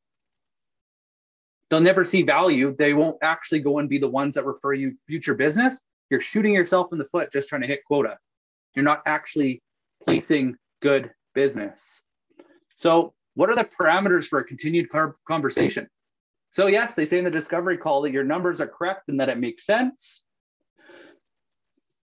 they'll 1.71 1.81
never 1.81 2.05
see 2.05 2.23
value. 2.23 2.75
They 2.77 2.95
won't 2.95 3.19
actually 3.23 3.61
go 3.61 3.79
and 3.79 3.89
be 3.89 3.99
the 3.99 4.09
ones 4.09 4.35
that 4.35 4.47
refer 4.47 4.73
you 4.73 4.95
future 5.07 5.35
business. 5.35 5.81
You're 6.11 6.21
shooting 6.21 6.55
yourself 6.55 6.89
in 6.93 6.99
the 6.99 7.05
foot 7.07 7.33
just 7.33 7.49
trying 7.49 7.63
to 7.63 7.67
hit 7.67 7.85
quota. 7.85 8.17
You're 8.75 8.85
not 8.85 9.03
actually 9.07 9.63
placing 10.03 10.57
good 10.81 11.11
business. 11.35 12.03
So, 12.77 13.15
what 13.35 13.51
are 13.51 13.57
the 13.57 13.69
parameters 13.79 14.25
for 14.25 14.39
a 14.41 14.45
continued 14.45 14.89
conversation? 15.27 15.89
So, 16.59 16.67
yes, 16.67 16.95
they 16.95 17.05
say 17.05 17.19
in 17.19 17.25
the 17.25 17.31
discovery 17.31 17.79
call 17.79 18.03
that 18.03 18.11
your 18.11 18.25
numbers 18.25 18.61
are 18.61 18.67
correct 18.67 19.09
and 19.09 19.21
that 19.21 19.29
it 19.29 19.39
makes 19.39 19.65
sense. 19.65 20.25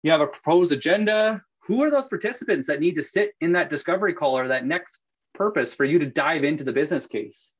You 0.01 0.10
have 0.10 0.21
a 0.21 0.25
proposed 0.25 0.71
agenda. 0.71 1.43
Who 1.67 1.83
are 1.83 1.91
those 1.91 2.07
participants 2.07 2.67
that 2.67 2.79
need 2.79 2.95
to 2.95 3.03
sit 3.03 3.33
in 3.39 3.51
that 3.51 3.69
discovery 3.69 4.15
call 4.15 4.36
or 4.36 4.48
that 4.48 4.65
next 4.65 5.03
purpose 5.36 5.75
for 5.75 5.86
you 5.86 6.00
to 6.00 6.07
dive 6.07 6.43
into 6.43 6.63
the 6.63 6.74
business 6.74 7.05
case? 7.05 7.53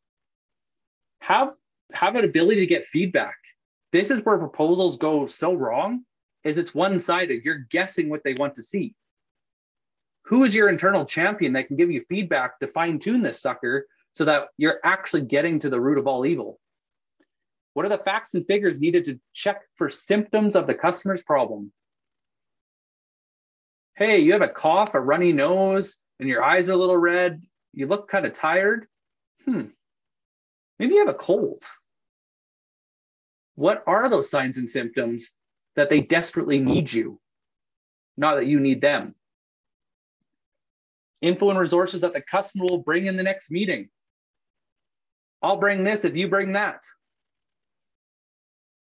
Have 1.20 1.54
have 1.94 2.16
an 2.16 2.26
ability 2.26 2.62
to 2.62 2.66
get 2.66 2.84
feedback. 2.84 3.38
This 3.92 4.10
is 4.10 4.26
where 4.26 4.40
proposals 4.40 4.98
go 4.98 5.28
so 5.28 5.54
wrong 5.54 6.04
is 6.44 6.58
it's 6.58 6.74
one-sided. 6.74 7.46
You're 7.46 7.68
guessing 7.70 8.10
what 8.10 8.24
they 8.24 8.34
want 8.34 8.56
to 8.56 8.64
see. 8.64 8.96
Who 10.24 10.46
is 10.46 10.56
your 10.56 10.68
internal 10.68 11.06
champion 11.06 11.54
that 11.54 11.68
can 11.68 11.78
give 11.78 11.92
you 11.92 12.04
feedback 12.10 12.58
to 12.58 12.66
fine-tune 12.66 13.22
this 13.22 13.40
sucker 13.40 13.86
so 14.14 14.26
that 14.26 14.48
you're 14.58 14.80
actually 14.84 15.26
getting 15.28 15.60
to 15.60 15.70
the 15.70 15.80
root 15.80 16.00
of 16.00 16.08
all 16.08 16.26
evil? 16.26 16.58
What 17.74 17.86
are 17.86 17.90
the 17.90 18.04
facts 18.04 18.34
and 18.34 18.46
figures 18.46 18.80
needed 18.80 19.06
to 19.06 19.20
check 19.34 19.62
for 19.78 19.90
symptoms 19.90 20.56
of 20.56 20.68
the 20.68 20.74
customer's 20.74 21.24
problem? 21.24 21.72
Hey, 23.96 24.20
you 24.20 24.34
have 24.34 24.42
a 24.42 24.50
cough, 24.50 24.94
a 24.94 25.00
runny 25.00 25.32
nose, 25.32 26.00
and 26.20 26.28
your 26.28 26.44
eyes 26.44 26.70
are 26.70 26.74
a 26.74 26.78
little 26.78 26.98
red. 26.98 27.42
You 27.74 27.88
look 27.88 28.10
kind 28.10 28.26
of 28.26 28.34
tired. 28.34 28.88
Hmm. 29.46 29.68
Maybe 30.80 30.96
you 30.96 31.06
have 31.06 31.14
a 31.14 31.18
cold. 31.18 31.64
What 33.56 33.84
are 33.86 34.10
those 34.10 34.30
signs 34.30 34.58
and 34.58 34.70
symptoms 34.70 35.34
that 35.76 35.90
they 35.90 36.02
desperately 36.02 36.60
need 36.60 36.92
you, 36.92 37.20
not 38.18 38.36
that 38.36 38.48
you 38.48 38.60
need 38.60 38.82
them? 38.82 39.16
Info 41.22 41.52
and 41.52 41.60
resources 41.60 42.02
that 42.02 42.14
the 42.14 42.24
customer 42.24 42.66
will 42.70 42.80
bring 42.80 43.06
in 43.06 43.16
the 43.16 43.24
next 43.24 43.52
meeting. 43.52 43.90
I'll 45.44 45.58
bring 45.58 45.84
this 45.84 46.06
if 46.06 46.16
you 46.16 46.28
bring 46.28 46.54
that. 46.54 46.84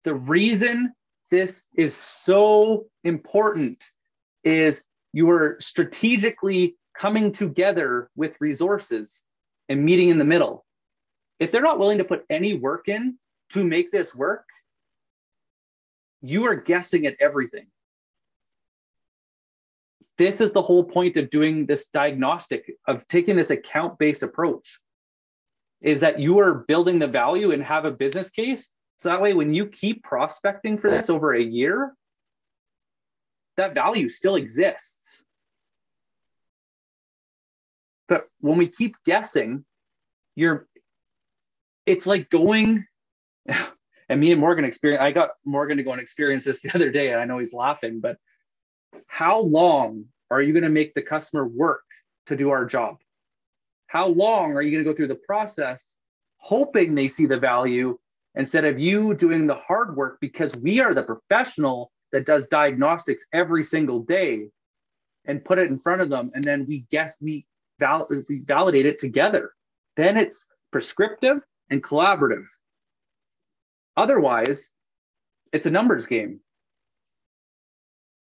The 0.04 0.16
reason 0.16 0.94
this 1.32 1.64
is 1.76 1.96
so 1.96 2.88
important 3.04 3.84
is 4.44 4.86
you 5.14 5.30
are 5.32 5.58
strategically 5.60 6.76
coming 6.98 7.32
together 7.32 8.10
with 8.16 8.36
resources 8.40 9.24
and 9.70 9.84
meeting 9.84 10.10
in 10.10 10.18
the 10.18 10.26
middle. 10.26 10.66
If 11.40 11.52
they're 11.52 11.62
not 11.62 11.80
willing 11.80 11.98
to 12.00 12.04
put 12.04 12.26
any 12.30 12.58
work 12.58 12.88
in 12.88 13.18
to 13.50 13.64
make 13.64 13.92
this 13.92 14.16
work, 14.16 14.46
you 16.22 16.46
are 16.46 16.56
guessing 16.56 17.06
at 17.06 17.16
everything. 17.20 17.68
This 20.18 20.42
is 20.42 20.54
the 20.54 20.62
whole 20.62 20.84
point 20.84 21.18
of 21.18 21.30
doing 21.30 21.66
this 21.66 21.86
diagnostic, 21.86 22.72
of 22.88 23.08
taking 23.08 23.36
this 23.36 23.50
account 23.50 23.98
based 23.98 24.24
approach, 24.24 24.80
is 25.82 26.02
that 26.02 26.20
you 26.20 26.40
are 26.40 26.64
building 26.68 27.00
the 27.00 27.08
value 27.08 27.52
and 27.52 27.64
have 27.64 27.86
a 27.86 27.92
business 27.92 28.30
case. 28.30 28.72
So 29.04 29.10
that 29.10 29.22
way, 29.22 29.34
when 29.34 29.54
you 29.54 29.66
keep 29.66 30.02
prospecting 30.02 30.78
for 30.78 30.90
this 30.90 31.10
over 31.10 31.34
a 31.34 31.44
year, 31.44 31.94
that 33.58 33.74
value 33.74 34.08
still 34.08 34.38
exists. 34.38 35.22
But 38.08 38.30
when 38.40 38.58
we 38.58 38.70
keep 38.70 38.96
guessing, 39.06 39.66
you're 40.38 40.70
it's 41.86 42.08
like 42.08 42.30
going 42.30 42.86
and 44.08 44.22
me 44.22 44.32
and 44.32 44.40
Morgan 44.40 44.64
experience 44.64 45.02
I 45.02 45.12
got 45.12 45.32
Morgan 45.46 45.76
to 45.76 45.84
go 45.84 45.92
and 45.92 46.00
experience 46.00 46.46
this 46.46 46.62
the 46.62 46.74
other 46.74 46.90
day 46.90 47.12
and 47.12 47.20
I 47.20 47.26
know 47.26 47.40
he's 47.40 47.54
laughing 47.54 48.00
but 48.00 48.16
how 49.08 49.42
long 49.42 50.06
are 50.32 50.42
you 50.42 50.54
going 50.54 50.64
to 50.64 50.70
make 50.70 50.94
the 50.94 51.02
customer 51.02 51.46
work 51.46 51.84
to 52.28 52.38
do 52.38 52.52
our 52.52 52.66
job 52.66 53.00
how 53.88 54.08
long 54.08 54.56
are 54.56 54.62
you 54.62 54.72
going 54.72 54.84
to 54.84 54.90
go 54.90 54.96
through 54.96 55.10
the 55.10 55.16
process 55.28 55.94
hoping 56.38 56.96
they 56.96 57.10
see 57.10 57.26
the 57.26 57.38
value 57.38 58.00
instead 58.36 58.66
of 58.66 58.80
you 58.80 59.14
doing 59.14 59.48
the 59.48 59.56
hard 59.56 59.96
work 59.96 60.18
because 60.20 60.56
we 60.58 60.80
are 60.80 60.94
the 60.94 61.04
professional 61.04 61.92
that 62.12 62.26
does 62.26 62.48
diagnostics 62.48 63.26
every 63.34 63.64
single 63.64 64.00
day 64.02 64.48
and 65.26 65.44
put 65.44 65.58
it 65.58 65.70
in 65.70 65.78
front 65.78 66.02
of 66.02 66.10
them 66.10 66.32
and 66.34 66.44
then 66.44 66.66
we 66.68 66.86
guess 66.90 67.18
we, 67.22 67.46
val- 67.80 68.08
we 68.30 68.40
validate 68.40 68.86
it 68.86 69.00
together 69.00 69.54
then 69.96 70.18
it's 70.18 70.50
prescriptive 70.72 71.38
and 71.70 71.84
collaborative 71.84 72.46
Otherwise, 73.96 74.72
it's 75.52 75.66
a 75.66 75.72
numbers 75.72 76.06
game. 76.06 76.40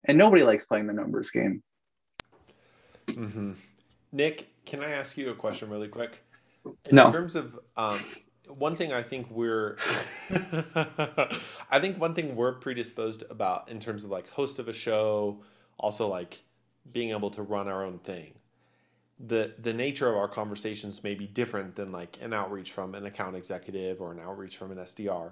And 0.06 0.18
nobody 0.18 0.44
likes 0.44 0.66
playing 0.66 0.88
the 0.88 0.94
numbers 0.94 1.30
game. 1.30 1.62
Mm-hmm. 3.08 3.54
Nick, 4.12 4.48
can 4.66 4.82
I 4.82 4.92
ask 4.92 5.18
you 5.18 5.30
a 5.30 5.36
question 5.36 5.70
really 5.70 5.88
quick? 5.88 6.24
In 6.66 6.96
no. 6.96 7.12
terms 7.12 7.36
of 7.36 7.60
um, 7.78 8.00
one 8.48 8.76
thing 8.76 8.92
I 8.92 9.04
think 9.04 9.30
we're 9.30 9.78
I 10.30 11.80
think 11.80 12.00
one 12.00 12.14
thing 12.14 12.36
we're 12.36 12.54
predisposed 12.54 13.24
about 13.30 13.70
in 13.70 13.80
terms 13.80 14.04
of 14.04 14.10
like 14.10 14.30
host 14.30 14.60
of 14.60 14.68
a 14.68 14.74
show, 14.74 15.44
also 15.78 16.08
like 16.08 16.42
being 16.92 17.12
able 17.12 17.30
to 17.32 17.44
run 17.44 17.68
our 17.68 17.86
own 17.86 18.00
thing. 18.00 18.34
The 19.20 19.54
the 19.60 19.74
nature 19.74 20.10
of 20.10 20.16
our 20.16 20.28
conversations 20.28 21.04
may 21.04 21.14
be 21.14 21.28
different 21.28 21.76
than 21.76 21.92
like 21.92 22.18
an 22.22 22.34
outreach 22.34 22.72
from 22.72 22.96
an 22.96 23.06
account 23.06 23.36
executive 23.36 24.02
or 24.02 24.12
an 24.12 24.20
outreach 24.20 24.58
from 24.58 24.72
an 24.72 24.80
SDR. 24.80 25.32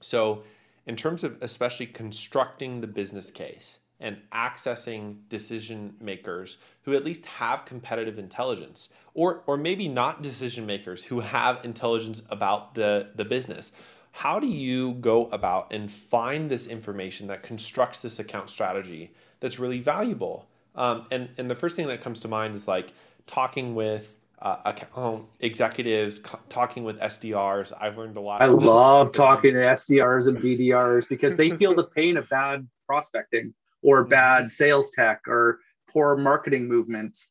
So, 0.00 0.42
in 0.86 0.96
terms 0.96 1.24
of 1.24 1.38
especially 1.40 1.86
constructing 1.86 2.80
the 2.80 2.86
business 2.86 3.30
case 3.30 3.78
and 4.00 4.16
accessing 4.32 5.16
decision 5.28 5.94
makers 6.00 6.58
who 6.82 6.94
at 6.94 7.04
least 7.04 7.24
have 7.26 7.64
competitive 7.64 8.18
intelligence 8.18 8.88
or 9.14 9.42
or 9.46 9.56
maybe 9.56 9.88
not 9.88 10.22
decision 10.22 10.66
makers 10.66 11.04
who 11.04 11.20
have 11.20 11.64
intelligence 11.64 12.22
about 12.28 12.74
the 12.74 13.10
the 13.14 13.24
business 13.24 13.72
how 14.12 14.38
do 14.38 14.46
you 14.46 14.92
go 14.94 15.26
about 15.26 15.72
and 15.72 15.90
find 15.90 16.50
this 16.50 16.66
information 16.66 17.26
that 17.26 17.42
constructs 17.42 18.02
this 18.02 18.18
account 18.18 18.50
strategy 18.50 19.12
that's 19.40 19.58
really 19.58 19.80
valuable 19.80 20.46
um, 20.74 21.06
and 21.10 21.28
and 21.38 21.50
the 21.50 21.54
first 21.54 21.76
thing 21.76 21.86
that 21.86 22.00
comes 22.00 22.20
to 22.20 22.28
mind 22.28 22.54
is 22.54 22.66
like 22.66 22.92
talking 23.26 23.74
with 23.74 24.20
uh, 24.44 24.58
account 24.66 25.24
executives 25.40 26.20
talking 26.50 26.84
with 26.84 27.00
SDRs. 27.00 27.72
I've 27.80 27.96
learned 27.96 28.16
a 28.16 28.20
lot. 28.20 28.42
I 28.42 28.46
love 28.46 29.12
talking 29.12 29.52
to 29.52 29.58
SDRs 29.58 30.28
and 30.28 30.36
BDRs 30.36 31.08
because 31.08 31.36
they 31.36 31.50
feel 31.50 31.74
the 31.74 31.84
pain 31.96 32.18
of 32.18 32.28
bad 32.28 32.68
prospecting 32.86 33.54
or 33.84 34.02
mm-hmm. 34.02 34.10
bad 34.10 34.52
sales 34.52 34.90
tech 34.90 35.28
or 35.28 35.60
poor 35.88 36.16
marketing 36.16 36.66
movements. 36.66 37.30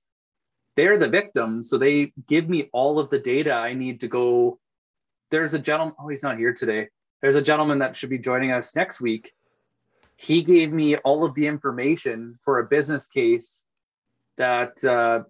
They're 0.77 0.97
the 0.97 1.09
victims. 1.09 1.69
So 1.69 1.77
they 1.77 2.13
give 2.27 2.47
me 2.47 2.69
all 2.71 2.99
of 2.99 3.09
the 3.09 3.19
data 3.19 3.53
I 3.53 3.73
need 3.73 3.99
to 3.99 4.07
go. 4.07 4.59
There's 5.29 5.53
a 5.53 5.59
gentleman, 5.59 5.95
oh, 5.99 6.07
he's 6.07 6.23
not 6.23 6.37
here 6.37 6.53
today. 6.53 6.89
There's 7.21 7.35
a 7.35 7.41
gentleman 7.41 7.79
that 7.79 7.95
should 7.95 8.09
be 8.09 8.19
joining 8.19 8.51
us 8.51 8.75
next 8.75 9.01
week. 9.01 9.33
He 10.15 10.43
gave 10.43 10.71
me 10.71 10.95
all 10.97 11.25
of 11.25 11.35
the 11.35 11.47
information 11.47 12.37
for 12.43 12.59
a 12.59 12.65
business 12.65 13.07
case 13.07 13.63
that 14.37 14.83
uh, 14.83 15.23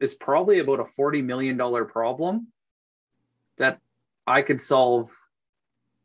is 0.00 0.14
probably 0.14 0.58
about 0.58 0.80
a 0.80 0.84
$40 0.84 1.24
million 1.24 1.56
problem 1.86 2.48
that 3.58 3.78
I 4.26 4.42
could 4.42 4.60
solve 4.60 5.10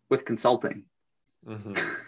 with 0.09 0.25
consulting. 0.25 0.85
mm-hmm. 1.47 1.73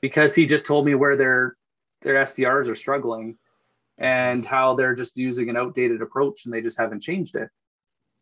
because 0.00 0.34
he 0.34 0.46
just 0.46 0.66
told 0.66 0.86
me 0.86 0.94
where 0.94 1.16
their 1.16 1.56
their 2.02 2.14
SDRs 2.22 2.68
are 2.68 2.74
struggling 2.74 3.36
and 3.98 4.46
how 4.46 4.74
they're 4.74 4.94
just 4.94 5.16
using 5.16 5.48
an 5.48 5.56
outdated 5.56 6.00
approach 6.00 6.44
and 6.44 6.54
they 6.54 6.60
just 6.60 6.78
haven't 6.78 7.00
changed 7.00 7.34
it. 7.34 7.48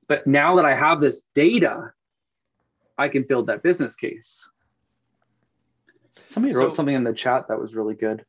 But 0.08 0.26
now 0.26 0.56
that 0.56 0.64
I 0.64 0.74
have 0.74 1.00
this 1.00 1.26
data, 1.34 1.92
I 2.96 3.08
can 3.08 3.24
build 3.24 3.46
that 3.46 3.62
business 3.62 3.94
case. 3.94 4.48
Somebody 6.26 6.54
wrote 6.54 6.74
so, 6.74 6.78
something 6.78 6.94
in 6.94 7.04
the 7.04 7.12
chat 7.12 7.48
that 7.48 7.60
was 7.60 7.74
really 7.74 7.94
good. 7.94 8.24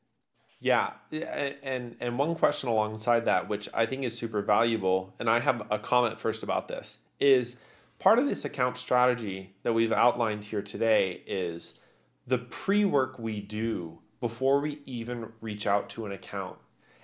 Yeah, 0.59 0.93
and 1.11 1.95
and 1.99 2.17
one 2.17 2.35
question 2.35 2.67
alongside 2.67 3.25
that, 3.25 3.47
which 3.47 3.69
I 3.73 3.85
think 3.85 4.03
is 4.03 4.17
super 4.17 4.41
valuable, 4.41 5.13
and 5.19 5.29
I 5.29 5.39
have 5.39 5.67
a 5.69 5.77
comment 5.77 6.19
first 6.19 6.41
about 6.41 6.67
this, 6.67 6.97
is 7.19 7.57
part 7.99 8.17
of 8.19 8.25
this 8.25 8.43
account 8.43 8.77
strategy 8.77 9.53
that 9.63 9.73
we've 9.73 9.91
outlined 9.91 10.45
here 10.45 10.63
today 10.63 11.21
is 11.27 11.75
the 12.27 12.37
pre-work 12.37 13.17
we 13.17 13.39
do 13.39 13.99
before 14.19 14.59
we 14.59 14.81
even 14.85 15.31
reach 15.41 15.65
out 15.65 15.89
to 15.89 16.05
an 16.05 16.11
account, 16.11 16.57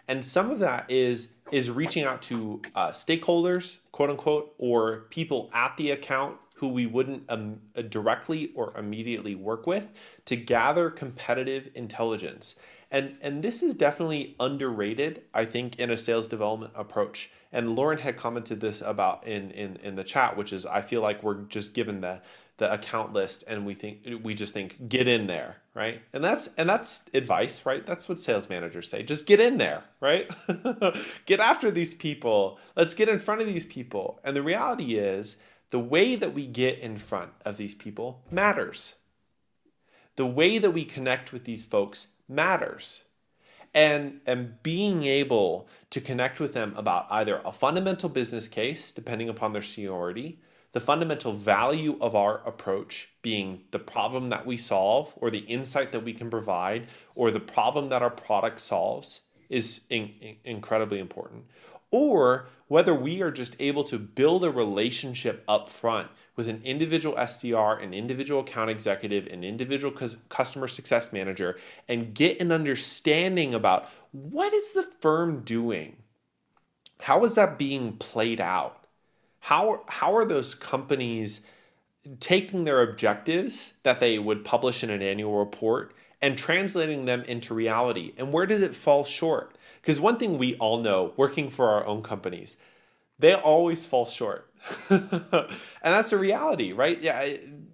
and 0.08 0.24
some 0.24 0.52
of 0.52 0.60
that 0.60 0.90
is 0.92 1.34
is 1.52 1.70
reaching 1.72 2.04
out 2.04 2.22
to 2.24 2.62
uh, 2.76 2.90
stakeholders, 2.90 3.78
quote 3.92 4.10
unquote, 4.10 4.54
or 4.58 5.06
people 5.10 5.50
at 5.54 5.78
the 5.78 5.92
account 5.92 6.38
who 6.56 6.70
we 6.70 6.86
wouldn't 6.86 7.24
um, 7.30 7.60
directly 7.90 8.52
or 8.56 8.74
immediately 8.78 9.36
work 9.36 9.68
with 9.68 9.90
to 10.26 10.36
gather 10.36 10.90
competitive 10.90 11.70
intelligence. 11.76 12.56
And 12.90 13.18
and 13.22 13.44
this 13.44 13.62
is 13.64 13.74
definitely 13.74 14.36
underrated 14.40 15.24
i 15.34 15.46
think 15.46 15.80
in 15.80 15.90
a 15.90 15.98
sales 15.98 16.28
development 16.28 16.72
approach. 16.76 17.32
And 17.52 17.76
lauren 17.76 18.00
had 18.00 18.18
commented 18.18 18.62
this 18.62 18.82
about 18.82 19.28
in 19.28 19.52
in 19.52 19.76
in 19.78 19.96
the 19.96 20.04
chat 20.04 20.38
which 20.38 20.54
is 20.54 20.66
i 20.66 20.80
feel 20.80 21.02
like 21.02 21.22
we're 21.22 21.42
just 21.44 21.74
given 21.74 22.02
the 22.02 22.22
the 22.58 22.72
account 22.72 23.14
list 23.14 23.44
and 23.48 23.66
we 23.66 23.74
think 23.74 24.08
we 24.24 24.34
just 24.34 24.54
think 24.54 24.88
get 24.88 25.08
in 25.08 25.28
there 25.28 25.58
right? 25.74 26.02
And 26.14 26.24
that's 26.24 26.50
and 26.58 26.70
that's 26.70 27.04
advice 27.14 27.66
right? 27.66 27.86
That's 27.86 28.08
what 28.08 28.20
sales 28.20 28.50
managers 28.50 28.90
say. 28.90 29.04
Just 29.04 29.26
get 29.26 29.40
in 29.40 29.58
there 29.58 29.84
right? 30.02 30.30
Get 31.26 31.40
after 31.40 31.72
these 31.72 31.94
people. 31.94 32.60
Let's 32.76 32.94
get 32.94 33.10
in 33.10 33.20
front 33.20 33.42
of 33.42 33.48
these 33.48 33.66
people. 33.66 34.20
And 34.24 34.36
the 34.36 34.44
reality 34.44 34.96
is 34.96 35.38
the 35.74 35.80
way 35.80 36.16
that 36.16 36.36
we 36.36 36.46
get 36.46 36.78
in 36.78 37.00
front 37.00 37.32
of 37.44 37.58
these 37.58 37.74
people 37.74 38.22
matters. 38.30 38.94
The 40.18 40.26
way 40.28 40.60
that 40.60 40.70
we 40.70 40.86
connect 40.86 41.34
with 41.34 41.46
these 41.46 41.66
folks 41.66 42.10
matters. 42.30 43.06
And, 43.74 44.20
and 44.28 44.62
being 44.62 45.04
able 45.06 45.68
to 45.90 46.00
connect 46.00 46.40
with 46.40 46.54
them 46.54 46.76
about 46.78 47.08
either 47.10 47.42
a 47.44 47.52
fundamental 47.52 48.08
business 48.08 48.48
case, 48.48 48.92
depending 48.92 49.30
upon 49.30 49.54
their 49.54 49.64
seniority, 49.64 50.43
the 50.74 50.80
fundamental 50.80 51.32
value 51.34 51.98
of 52.02 52.16
our 52.16 52.42
approach 52.46 53.10
being 53.22 53.62
the 53.72 53.80
problem 53.80 54.30
that 54.30 54.46
we 54.46 54.58
solve 54.58 55.14
or 55.18 55.30
the 55.30 55.40
insight 55.40 55.92
that 55.92 56.04
we 56.04 56.14
can 56.14 56.30
provide 56.30 56.88
or 57.16 57.32
the 57.32 57.40
problem 57.40 57.90
that 57.90 58.02
our 58.02 58.10
product 58.10 58.60
solves 58.60 59.22
is 59.50 59.82
in, 59.90 60.12
in, 60.20 60.36
incredibly 60.44 61.00
important 61.00 61.46
or 61.94 62.48
whether 62.68 62.96
we 62.96 63.22
are 63.22 63.30
just 63.30 63.56
able 63.60 63.84
to 63.84 64.00
build 64.00 64.44
a 64.44 64.50
relationship 64.50 65.44
up 65.48 65.70
front 65.70 66.10
with 66.36 66.50
an 66.50 66.60
individual 66.64 67.16
SDR, 67.16 67.84
an 67.84 67.94
individual 67.94 68.42
account 68.42 68.72
executive, 68.72 69.28
an 69.28 69.44
individual 69.44 69.94
customer 70.28 70.68
success 70.68 71.14
manager, 71.14 71.56
and 71.88 72.16
get 72.16 72.40
an 72.40 72.52
understanding 72.52 73.54
about 73.54 73.88
what 74.12 74.54
is 74.54 74.72
the 74.72 74.82
firm 74.82 75.42
doing? 75.42 75.98
How 77.02 77.24
is 77.24 77.36
that 77.36 77.60
being 77.60 77.98
played 77.98 78.42
out? 78.42 78.83
How, 79.44 79.84
how 79.90 80.16
are 80.16 80.24
those 80.24 80.56
companies 80.56 81.42
taking 82.22 82.64
their 82.64 82.82
objectives 82.82 83.74
that 83.84 84.00
they 84.00 84.18
would 84.18 84.46
publish 84.46 84.86
in 84.86 84.90
an 84.90 85.02
annual 85.02 85.38
report 85.38 85.94
and 86.22 86.38
translating 86.38 87.04
them 87.04 87.24
into 87.24 87.54
reality? 87.54 88.14
And 88.16 88.32
where 88.32 88.46
does 88.46 88.62
it 88.62 88.74
fall 88.74 89.04
short? 89.04 89.58
Because 89.82 90.00
one 90.00 90.18
thing 90.18 90.38
we 90.38 90.56
all 90.56 90.80
know 90.80 91.12
working 91.18 91.50
for 91.50 91.72
our 91.72 91.86
own 91.86 92.04
companies, 92.04 92.56
they 93.20 93.34
always 93.34 93.86
fall 93.86 94.06
short. 94.06 94.50
and 94.90 95.50
that's 95.82 96.14
a 96.14 96.18
reality, 96.18 96.72
right? 96.72 97.02
Yeah, 97.02 97.28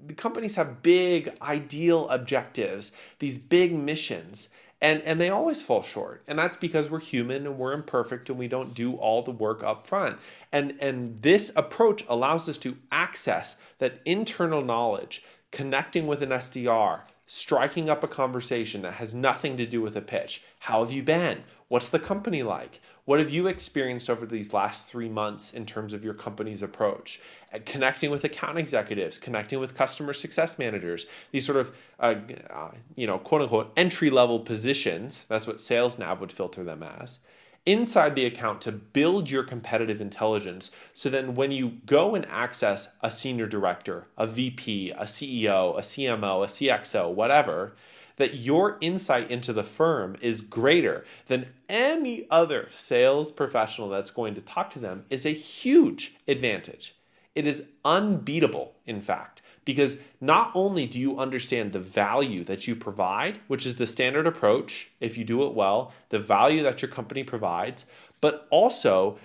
the 0.08 0.16
companies 0.16 0.56
have 0.56 0.82
big 0.82 1.38
ideal 1.40 2.10
objectives, 2.10 2.94
these 3.20 3.38
big 3.38 3.76
missions, 3.76 4.50
and 4.82 5.02
and 5.02 5.20
they 5.20 5.30
always 5.30 5.62
fall 5.62 5.82
short. 5.82 6.24
And 6.28 6.40
that's 6.40 6.58
because 6.58 6.90
we're 6.90 7.00
human 7.00 7.46
and 7.46 7.58
we're 7.58 7.74
imperfect 7.74 8.30
and 8.30 8.40
we 8.40 8.48
don't 8.48 8.74
do 8.74 8.96
all 8.96 9.22
the 9.22 9.32
work 9.32 9.64
up 9.64 9.86
front. 9.86 10.18
And 10.52 10.76
and 10.80 11.22
this 11.22 11.52
approach 11.56 12.06
allows 12.08 12.48
us 12.48 12.58
to 12.60 12.78
access 12.92 13.58
that 13.80 14.00
internal 14.06 14.62
knowledge, 14.62 15.24
connecting 15.52 16.08
with 16.08 16.24
an 16.24 16.30
SDR, 16.30 17.02
striking 17.28 17.90
up 17.90 18.04
a 18.04 18.08
conversation 18.08 18.82
that 18.84 18.94
has 18.94 19.14
nothing 19.14 19.58
to 19.58 19.66
do 19.66 19.82
with 19.82 19.96
a 19.96 20.02
pitch. 20.02 20.44
How 20.60 20.84
have 20.84 20.94
you 20.94 21.04
been? 21.04 21.44
What's 21.70 21.92
the 21.92 22.00
company 22.00 22.42
like? 22.42 22.82
What 23.06 23.20
have 23.20 23.30
you 23.30 23.46
experienced 23.46 24.10
over 24.10 24.26
these 24.26 24.54
last 24.54 24.88
three 24.88 25.08
months 25.08 25.54
in 25.54 25.68
terms 25.68 25.94
of 25.94 26.04
your 26.04 26.16
company's 26.16 26.64
approach? 26.64 27.22
At 27.54 27.68
connecting 27.68 28.10
with 28.10 28.24
account 28.24 28.58
executives, 28.58 29.20
connecting 29.20 29.60
with 29.60 29.76
customer 29.76 30.14
success 30.14 30.58
managers, 30.58 31.06
these 31.32 31.46
sort 31.46 31.60
of, 31.60 31.76
uh, 32.00 32.16
uh, 32.50 32.72
you 32.96 33.06
know, 33.06 33.20
quote 33.20 33.44
unquote, 33.44 33.72
entry 33.78 34.10
level 34.10 34.40
positions. 34.40 35.26
That's 35.30 35.46
what 35.46 35.62
Sales 35.62 36.00
Nav 36.00 36.20
would 36.20 36.32
filter 36.32 36.64
them 36.64 36.82
as 36.82 37.20
inside 37.66 38.16
the 38.16 38.26
account 38.26 38.62
to 38.62 38.72
build 38.72 39.30
your 39.30 39.44
competitive 39.44 40.02
intelligence. 40.02 40.72
So 40.96 41.10
then 41.10 41.36
when 41.36 41.52
you 41.52 41.74
go 41.86 42.16
and 42.16 42.26
access 42.28 42.90
a 43.02 43.12
senior 43.12 43.46
director, 43.46 44.08
a 44.18 44.26
VP, 44.26 44.92
a 44.92 45.04
CEO, 45.04 45.78
a 45.78 45.82
CMO, 45.82 46.44
a 46.44 46.48
CXO, 46.48 47.14
whatever, 47.14 47.76
that 48.20 48.36
your 48.36 48.78
insight 48.82 49.32
into 49.32 49.54
the 49.54 49.64
firm 49.64 50.18
is 50.22 50.42
greater 50.42 51.06
than 51.28 51.48
any 51.70 52.28
other 52.30 52.68
sales 52.70 53.32
professional 53.32 53.88
that's 53.88 54.12
going 54.12 54.36
to 54.36 54.42
talk 54.42 54.70
to 54.70 54.78
them 54.78 55.06
is 55.10 55.26
a 55.26 55.30
huge 55.30 56.18
advantage. 56.28 56.96
It 57.34 57.48
is 57.48 57.70
unbeatable, 57.86 58.76
in 58.86 59.00
fact, 59.00 59.42
because 59.64 60.00
not 60.20 60.52
only 60.54 60.86
do 60.86 61.00
you 61.00 61.18
understand 61.18 61.72
the 61.72 61.80
value 61.80 62.44
that 62.44 62.68
you 62.68 62.76
provide, 62.76 63.40
which 63.48 63.66
is 63.66 63.76
the 63.76 63.88
standard 63.88 64.28
approach, 64.28 64.92
if 65.00 65.18
you 65.18 65.24
do 65.24 65.48
it 65.48 65.54
well, 65.54 65.94
the 66.10 66.20
value 66.20 66.62
that 66.64 66.82
your 66.82 66.92
company 66.92 67.24
provides, 67.24 67.86
but 68.20 68.48
also 68.50 69.18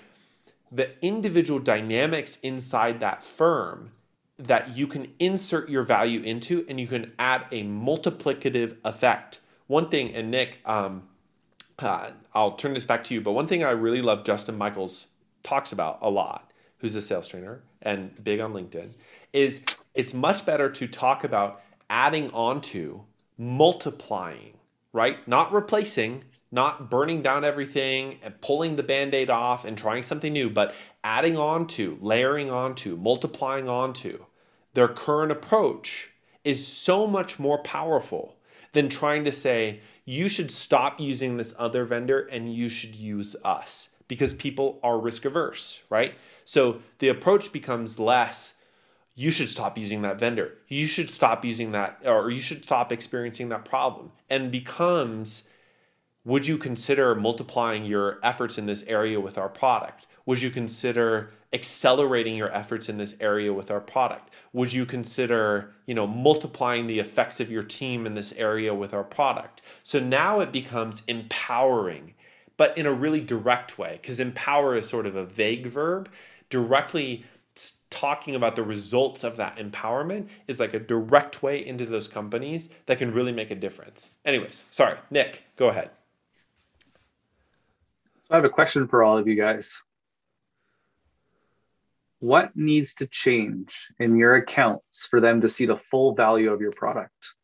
the 0.71 0.91
individual 1.05 1.59
dynamics 1.59 2.39
inside 2.45 3.01
that 3.01 3.25
firm 3.25 3.91
that 4.39 4.77
you 4.77 4.87
can 4.87 5.13
insert 5.19 5.69
your 5.69 5.83
value 5.83 6.21
into 6.21 6.65
and 6.69 6.81
you 6.81 6.87
can 6.87 7.13
add 7.19 7.47
a 7.53 7.63
multiplicative 7.63 8.77
effect. 8.85 9.41
One 9.67 9.89
thing, 9.89 10.15
and 10.15 10.31
Nick, 10.31 10.59
um, 10.65 11.05
uh, 11.79 12.11
I'll 12.35 12.53
turn 12.53 12.75
this 12.75 12.85
back 12.85 13.05
to 13.05 13.15
you, 13.15 13.21
but 13.21 13.33
one 13.33 13.47
thing 13.47 13.65
I 13.65 13.71
really 13.71 14.03
love 14.03 14.25
Justin 14.25 14.59
Michaels 14.59 15.09
talks 15.43 15.73
about 15.73 15.99
a 16.03 16.11
lot, 16.11 16.51
who's 16.79 16.95
a 16.95 17.03
sales 17.03 17.29
trainer 17.29 17.63
and 17.83 18.23
big 18.23 18.41
on 18.41 18.53
LinkedIn, 18.53 18.91
is 19.33 19.63
it's 19.95 20.13
much 20.13 20.45
better 20.45 20.69
to 20.71 20.87
talk 20.87 21.25
about 21.25 21.63
adding 21.89 22.31
onto, 22.31 23.03
multiplying, 23.39 24.55
right? 24.93 25.27
Not 25.29 25.53
replacing, 25.53 26.25
not 26.55 26.89
burning 26.89 27.21
down 27.21 27.45
everything 27.45 28.17
and 28.23 28.41
pulling 28.41 28.77
the 28.77 28.83
band-aid 28.83 29.29
off 29.29 29.65
and 29.65 29.77
trying 29.77 30.05
something 30.05 30.33
new 30.33 30.49
but 30.49 30.73
adding 31.03 31.37
on 31.37 31.67
to 31.67 31.99
layering 32.01 32.51
onto 32.51 32.97
multiplying 32.97 33.69
onto 33.69 34.25
their 34.75 34.89
current 34.89 35.33
approach 35.33 36.11
is 36.45 36.65
so 36.65 37.07
much 37.07 37.39
more 37.41 37.59
powerful 37.59 38.37
than 38.73 38.89
trying 38.89 39.25
to 39.25 39.33
say 39.33 39.81
you 40.05 40.29
should 40.29 40.51
stop 40.51 41.01
using 41.01 41.37
this 41.37 41.55
other 41.59 41.85
vendor 41.85 42.21
and 42.21 42.55
you 42.55 42.69
should 42.69 42.95
use 42.95 43.35
us 43.45 43.91
because 44.07 44.33
people 44.33 44.79
are 44.83 45.01
risk 45.01 45.25
averse 45.25 45.83
right? 45.91 46.15
So 46.45 46.81
the 47.01 47.09
approach 47.09 47.53
becomes 47.53 47.99
less 47.99 48.55
you 49.17 49.31
should 49.31 49.49
stop 49.49 49.79
using 49.79 50.03
that 50.03 50.19
vendor. 50.19 50.59
You 50.67 50.87
should 50.87 51.09
stop 51.09 51.45
using 51.45 51.73
that 51.73 52.01
or 52.05 52.31
you 52.31 52.41
should 52.41 52.65
stop 52.65 52.93
experiencing 52.93 53.49
that 53.49 53.65
problem 53.65 54.13
and 54.29 54.51
becomes 54.51 55.45
would 56.25 56.47
you 56.47 56.57
consider 56.57 57.15
multiplying 57.15 57.85
your 57.85 58.19
efforts 58.23 58.57
in 58.57 58.67
this 58.67 58.83
area 58.85 59.21
with 59.21 59.37
our 59.37 59.49
product? 59.49 60.07
Would 60.27 60.41
you 60.41 60.51
consider 60.51 61.31
accelerating 61.53 62.37
your 62.37 62.53
efforts 62.55 62.89
in 62.89 62.97
this 62.97 63.15
area 63.21 63.53
with 63.53 63.71
our 63.71 63.81
product? 63.81 64.31
Would 64.55 64.73
you 64.73 64.87
consider, 64.87 65.75
you 65.87 65.95
know, 65.95 66.07
multiplying 66.07 66.87
the 66.87 66.99
effects 66.99 67.41
of 67.41 67.51
your 67.51 67.63
team 67.63 68.07
in 68.07 68.15
this 68.15 68.33
area 68.33 68.75
with 68.75 68.95
our 68.95 69.05
product? 69.05 69.61
So 69.83 70.01
now 70.01 70.41
it 70.41 70.51
becomes 70.51 71.03
empowering, 71.07 72.15
but 72.57 72.77
in 72.79 72.87
a 72.87 72.93
really 72.93 73.21
direct 73.21 73.79
way, 73.79 73.99
because 74.01 74.19
empower 74.19 74.75
is 74.75 74.89
sort 74.89 75.07
of 75.07 75.15
a 75.15 75.27
vague 75.27 75.67
verb. 75.67 76.11
Directly 76.49 77.25
talking 77.91 78.35
about 78.35 78.57
the 78.57 78.65
results 78.65 79.23
of 79.23 79.37
that 79.37 79.57
empowerment 79.57 80.29
is 80.49 80.59
like 80.59 80.75
a 80.75 80.81
direct 80.81 81.43
way 81.43 81.65
into 81.65 81.87
those 81.87 82.09
companies 82.09 82.69
that 82.87 82.99
can 82.99 83.13
really 83.13 83.33
make 83.33 83.51
a 83.51 83.55
difference. 83.55 84.17
Anyways, 84.25 84.65
sorry, 84.71 84.99
Nick, 85.11 85.45
go 85.57 85.69
ahead. 85.69 85.91
So 88.25 88.33
I 88.33 88.37
have 88.37 88.45
a 88.45 88.51
question 88.51 88.89
for 88.89 89.03
all 89.03 89.19
of 89.19 89.29
you 89.29 89.35
guys. 89.35 89.83
What 92.21 92.57
needs 92.57 92.95
to 92.97 93.07
change 93.07 93.89
in 93.99 94.17
your 94.17 94.37
accounts 94.37 95.07
for 95.07 95.21
them 95.21 95.43
to 95.43 95.49
see 95.49 95.67
the 95.67 95.77
full 95.77 96.15
value 96.15 96.51
of 96.51 96.63
your 96.63 96.73
product? 96.73 97.35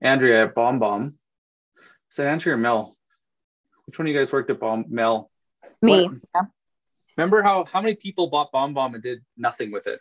Andrea 0.00 0.44
at 0.44 0.54
Bomb 0.54 0.78
Bomb. 0.78 1.18
Is 2.10 2.16
that 2.16 2.26
Andrea 2.26 2.54
or 2.54 2.58
Mel? 2.58 2.96
Which 3.84 3.98
one 3.98 4.06
of 4.06 4.14
you 4.14 4.18
guys 4.18 4.32
worked 4.32 4.50
at 4.50 4.60
Bomb 4.60 4.86
Mel? 4.88 5.30
Me. 5.82 6.08
Yeah. 6.34 6.42
Remember 7.18 7.42
how 7.42 7.64
how 7.64 7.82
many 7.82 7.96
people 7.96 8.28
bought 8.28 8.50
Bomb 8.50 8.72
Bomb 8.72 8.94
and 8.94 9.02
did 9.02 9.22
nothing 9.36 9.72
with 9.72 9.86
it? 9.86 10.00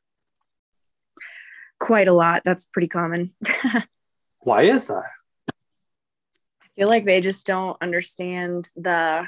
Quite 1.79 2.07
a 2.07 2.13
lot. 2.13 2.43
That's 2.45 2.63
pretty 2.63 2.87
common. 2.87 3.33
Why 4.39 4.63
is 4.63 4.87
that? 4.87 5.03
Feel 6.77 6.87
like 6.87 7.05
they 7.05 7.21
just 7.21 7.45
don't 7.45 7.77
understand 7.81 8.69
the 8.75 9.27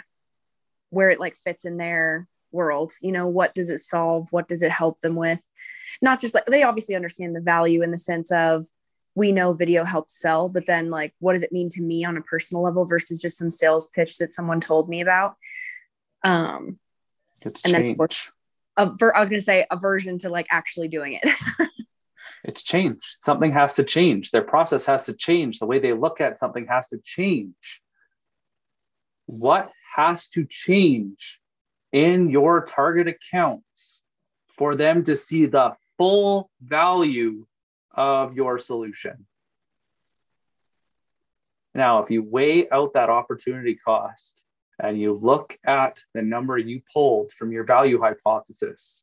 where 0.90 1.10
it 1.10 1.20
like 1.20 1.36
fits 1.36 1.66
in 1.66 1.78
their 1.78 2.28
world. 2.52 2.94
You 3.02 3.12
know, 3.12 3.28
what 3.28 3.54
does 3.54 3.70
it 3.70 3.80
solve? 3.80 4.28
What 4.32 4.48
does 4.48 4.62
it 4.64 4.72
help 4.72 5.00
them 5.02 5.16
with? 5.16 5.48
Not 6.02 6.20
just 6.20 6.34
like 6.34 6.46
they 6.48 6.64
obviously 6.64 6.96
understand 6.96 7.36
the 7.36 7.42
value 7.42 7.82
in 7.84 7.92
the 7.92 7.98
sense 7.98 8.32
of 8.32 8.66
we 9.14 9.32
know 9.32 9.54
video 9.54 9.84
helps 9.84 10.20
sell, 10.20 10.50
but 10.50 10.66
then 10.66 10.90
like 10.90 11.14
what 11.20 11.34
does 11.34 11.44
it 11.44 11.52
mean 11.52 11.70
to 11.70 11.82
me 11.82 12.04
on 12.04 12.18
a 12.18 12.22
personal 12.22 12.64
level 12.64 12.86
versus 12.86 13.22
just 13.22 13.38
some 13.38 13.52
sales 13.52 13.88
pitch 13.88 14.18
that 14.18 14.34
someone 14.34 14.60
told 14.60 14.90
me 14.90 15.02
about? 15.02 15.36
Um 16.24 16.80
It's 17.42 17.62
And 17.64 17.74
then, 17.74 17.82
of 17.82 17.86
change. 17.86 17.98
course- 17.98 18.32
a 18.78 18.88
ver- 18.88 19.16
I 19.16 19.22
was 19.22 19.30
going 19.30 19.40
to 19.40 19.46
say 19.46 19.66
aversion 19.72 20.18
to 20.20 20.30
like 20.30 20.48
actually 20.50 20.90
doing 20.90 21.14
it. 21.22 21.24
it's 22.48 22.62
changed. 22.62 23.18
Something 23.22 23.52
has 23.54 23.76
to 23.76 23.84
change. 23.84 24.30
Their 24.30 24.44
process 24.44 24.86
has 24.86 25.08
to 25.08 25.14
change. 25.14 25.58
The 25.58 25.66
way 25.66 25.80
they 25.80 25.94
look 25.94 26.22
at 26.22 26.38
something 26.38 26.68
has 26.68 26.88
to 26.90 27.00
change. 27.04 27.82
What 29.26 29.72
has 29.96 30.30
to 30.30 30.46
change 30.46 31.42
in 31.92 32.30
your 32.30 32.64
target 32.64 33.08
accounts 33.08 34.04
for 34.60 34.76
them 34.76 35.04
to 35.06 35.16
see 35.16 35.48
the 35.48 35.76
full 35.98 36.52
value 36.62 37.48
of 37.92 38.36
your 38.36 38.60
solution? 38.60 39.26
Now, 41.74 42.04
if 42.04 42.12
you 42.12 42.22
weigh 42.22 42.70
out 42.70 42.94
that 42.94 43.10
opportunity 43.10 43.74
cost 43.74 44.40
and 44.80 45.02
you 45.02 45.14
look 45.14 45.58
at 45.66 46.04
the 46.14 46.22
number 46.22 46.60
you 46.60 46.82
pulled 46.94 47.32
from 47.32 47.52
your 47.52 47.64
value 47.64 48.00
hypothesis, 48.00 49.02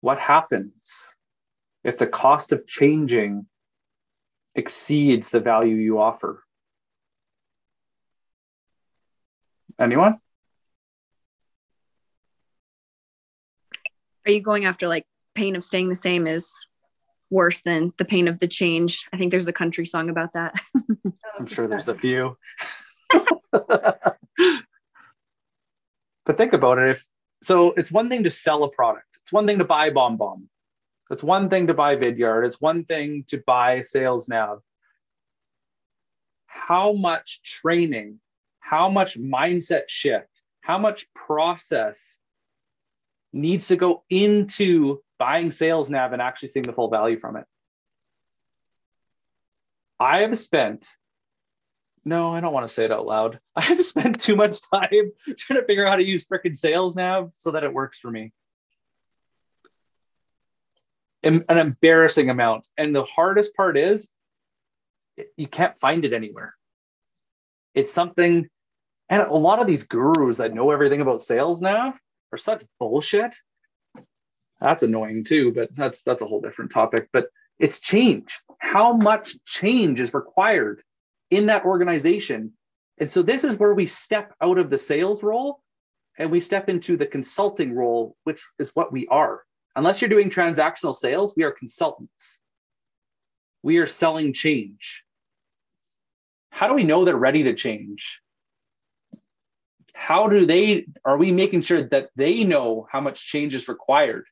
what 0.00 0.18
happens 0.18 1.04
if 1.84 1.98
the 1.98 2.06
cost 2.06 2.52
of 2.52 2.66
changing 2.66 3.46
exceeds 4.54 5.30
the 5.30 5.40
value 5.40 5.76
you 5.76 6.00
offer? 6.00 6.42
Anyone? 9.78 10.18
Are 14.26 14.32
you 14.32 14.42
going 14.42 14.64
after 14.64 14.88
like 14.88 15.06
pain 15.34 15.56
of 15.56 15.64
staying 15.64 15.88
the 15.88 15.94
same 15.94 16.26
is 16.26 16.52
worse 17.30 17.62
than 17.62 17.92
the 17.96 18.04
pain 18.04 18.28
of 18.28 18.38
the 18.38 18.48
change? 18.48 19.06
I 19.12 19.16
think 19.16 19.30
there's 19.30 19.48
a 19.48 19.52
country 19.52 19.86
song 19.86 20.10
about 20.10 20.34
that. 20.34 20.54
I'm 21.38 21.46
sure 21.46 21.66
there's 21.66 21.88
a 21.88 21.94
few. 21.94 22.36
but 23.52 24.18
think 26.36 26.52
about 26.52 26.78
it. 26.78 26.90
If 26.90 27.06
so, 27.42 27.72
it's 27.72 27.90
one 27.90 28.08
thing 28.08 28.24
to 28.24 28.30
sell 28.30 28.64
a 28.64 28.70
product. 28.70 29.06
It's 29.22 29.32
one 29.32 29.46
thing 29.46 29.58
to 29.58 29.64
buy 29.64 29.90
Bomb 29.90 30.16
Bomb. 30.16 30.48
It's 31.10 31.22
one 31.22 31.48
thing 31.48 31.66
to 31.68 31.74
buy 31.74 31.96
Vidyard. 31.96 32.46
It's 32.46 32.60
one 32.60 32.84
thing 32.84 33.24
to 33.28 33.42
buy 33.46 33.80
Sales 33.80 34.28
Nav. 34.28 34.60
How 36.46 36.92
much 36.92 37.40
training, 37.42 38.20
how 38.60 38.90
much 38.90 39.18
mindset 39.18 39.84
shift, 39.88 40.28
how 40.60 40.78
much 40.78 41.06
process 41.14 42.18
needs 43.32 43.68
to 43.68 43.76
go 43.76 44.04
into 44.10 45.00
buying 45.18 45.50
Sales 45.50 45.90
Nav 45.90 46.12
and 46.12 46.22
actually 46.22 46.48
seeing 46.48 46.64
the 46.64 46.72
full 46.72 46.90
value 46.90 47.18
from 47.18 47.36
it? 47.36 47.44
I 49.98 50.20
have 50.20 50.36
spent 50.38 50.86
no, 52.04 52.34
I 52.34 52.40
don't 52.40 52.52
want 52.52 52.66
to 52.66 52.72
say 52.72 52.84
it 52.84 52.92
out 52.92 53.06
loud. 53.06 53.38
I 53.56 53.62
have 53.62 53.84
spent 53.84 54.20
too 54.20 54.36
much 54.36 54.58
time 54.70 54.88
trying 55.36 55.60
to 55.60 55.66
figure 55.66 55.86
out 55.86 55.90
how 55.90 55.96
to 55.96 56.04
use 56.04 56.26
freaking 56.26 56.56
sales 56.56 56.96
nav 56.96 57.32
so 57.36 57.52
that 57.52 57.64
it 57.64 57.72
works 57.72 57.98
for 57.98 58.10
me. 58.10 58.32
An, 61.22 61.44
embarrassing 61.48 62.30
amount. 62.30 62.66
And 62.78 62.94
the 62.94 63.04
hardest 63.04 63.54
part 63.54 63.76
is 63.76 64.08
you 65.36 65.46
can't 65.46 65.76
find 65.76 66.06
it 66.06 66.14
anywhere. 66.14 66.54
It's 67.74 67.92
something, 67.92 68.48
and 69.10 69.22
a 69.22 69.34
lot 69.34 69.60
of 69.60 69.66
these 69.66 69.86
gurus 69.86 70.38
that 70.38 70.54
know 70.54 70.70
everything 70.70 71.02
about 71.02 71.20
sales 71.20 71.60
nav 71.60 71.92
are 72.32 72.38
such 72.38 72.64
bullshit. 72.78 73.36
That's 74.62 74.82
annoying 74.82 75.24
too, 75.24 75.52
but 75.52 75.74
that's 75.76 76.02
that's 76.02 76.22
a 76.22 76.26
whole 76.26 76.40
different 76.40 76.72
topic. 76.72 77.08
But 77.12 77.26
it's 77.58 77.80
change. 77.80 78.40
How 78.58 78.94
much 78.94 79.34
change 79.44 80.00
is 80.00 80.14
required 80.14 80.82
in 81.30 81.46
that 81.46 81.64
organization. 81.64 82.52
And 82.98 83.10
so 83.10 83.22
this 83.22 83.44
is 83.44 83.58
where 83.58 83.74
we 83.74 83.86
step 83.86 84.34
out 84.42 84.58
of 84.58 84.70
the 84.70 84.78
sales 84.78 85.22
role 85.22 85.62
and 86.18 86.30
we 86.30 86.40
step 86.40 86.68
into 86.68 86.96
the 86.96 87.06
consulting 87.06 87.74
role, 87.74 88.16
which 88.24 88.42
is 88.58 88.74
what 88.76 88.92
we 88.92 89.06
are. 89.08 89.42
Unless 89.76 90.00
you're 90.02 90.10
doing 90.10 90.28
transactional 90.28 90.94
sales, 90.94 91.34
we 91.36 91.44
are 91.44 91.52
consultants. 91.52 92.40
We 93.62 93.78
are 93.78 93.86
selling 93.86 94.32
change. 94.32 95.04
How 96.50 96.68
do 96.68 96.74
we 96.74 96.84
know 96.84 97.04
they're 97.04 97.16
ready 97.16 97.44
to 97.44 97.54
change? 97.54 98.20
How 99.94 100.28
do 100.28 100.44
they, 100.44 100.86
are 101.04 101.16
we 101.16 101.30
making 101.30 101.60
sure 101.60 101.88
that 101.88 102.08
they 102.16 102.42
know 102.42 102.86
how 102.90 103.00
much 103.00 103.26
change 103.26 103.54
is 103.54 103.68
required? 103.68 104.24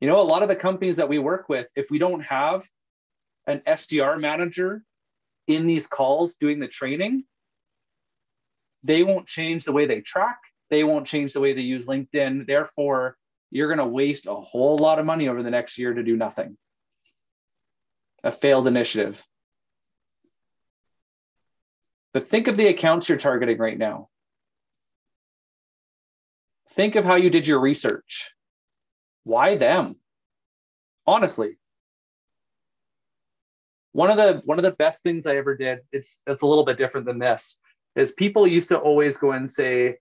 You 0.00 0.08
know, 0.08 0.20
a 0.20 0.22
lot 0.22 0.42
of 0.42 0.48
the 0.48 0.56
companies 0.56 0.96
that 0.96 1.08
we 1.08 1.18
work 1.18 1.48
with, 1.48 1.68
if 1.76 1.90
we 1.90 1.98
don't 1.98 2.22
have 2.22 2.66
an 3.46 3.62
SDR 3.66 4.18
manager 4.20 4.82
in 5.46 5.66
these 5.66 5.86
calls 5.86 6.34
doing 6.34 6.60
the 6.60 6.68
training, 6.68 7.24
they 8.82 9.02
won't 9.02 9.26
change 9.26 9.64
the 9.64 9.72
way 9.72 9.86
they 9.86 10.00
track. 10.00 10.38
They 10.70 10.84
won't 10.84 11.06
change 11.06 11.32
the 11.32 11.40
way 11.40 11.52
they 11.52 11.60
use 11.60 11.86
LinkedIn. 11.86 12.46
Therefore, 12.46 13.16
you're 13.50 13.68
going 13.68 13.78
to 13.78 13.86
waste 13.86 14.26
a 14.26 14.34
whole 14.34 14.78
lot 14.78 14.98
of 14.98 15.06
money 15.06 15.28
over 15.28 15.42
the 15.42 15.50
next 15.50 15.78
year 15.78 15.92
to 15.92 16.02
do 16.02 16.16
nothing. 16.16 16.56
A 18.24 18.30
failed 18.30 18.66
initiative. 18.66 19.22
But 22.14 22.26
think 22.26 22.48
of 22.48 22.56
the 22.56 22.68
accounts 22.68 23.08
you're 23.08 23.18
targeting 23.18 23.58
right 23.58 23.76
now. 23.76 24.08
Think 26.70 26.96
of 26.96 27.04
how 27.04 27.16
you 27.16 27.30
did 27.30 27.46
your 27.46 27.60
research. 27.60 28.32
Why 29.24 29.56
them? 29.56 29.96
Honestly, 31.06 31.58
one 33.92 34.10
of 34.10 34.16
the 34.16 34.42
one 34.44 34.58
of 34.58 34.62
the 34.62 34.72
best 34.72 35.02
things 35.02 35.26
I 35.26 35.36
ever 35.36 35.56
did, 35.56 35.80
it's 35.92 36.18
it's 36.26 36.42
a 36.42 36.46
little 36.46 36.64
bit 36.64 36.78
different 36.78 37.06
than 37.06 37.18
this, 37.18 37.58
is 37.94 38.12
people 38.12 38.46
used 38.46 38.70
to 38.70 38.78
always 38.78 39.16
go 39.16 39.32
and 39.32 39.50
say, 39.50 39.96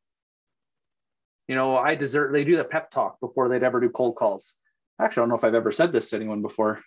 you 1.47 1.56
know, 1.56 1.77
I 1.77 1.95
deserve 1.95 2.32
they 2.32 2.43
do 2.43 2.58
the 2.58 2.63
pep 2.63 2.89
talk 2.91 3.19
before 3.19 3.49
they'd 3.49 3.63
ever 3.63 3.80
do 3.80 3.89
cold 3.89 4.15
calls. 4.15 4.56
Actually, 4.99 5.21
I 5.21 5.23
don't 5.23 5.30
know 5.30 5.36
if 5.36 5.43
I've 5.43 5.56
ever 5.56 5.71
said 5.71 5.91
this 5.91 6.10
to 6.10 6.15
anyone 6.15 6.41
before. 6.41 6.82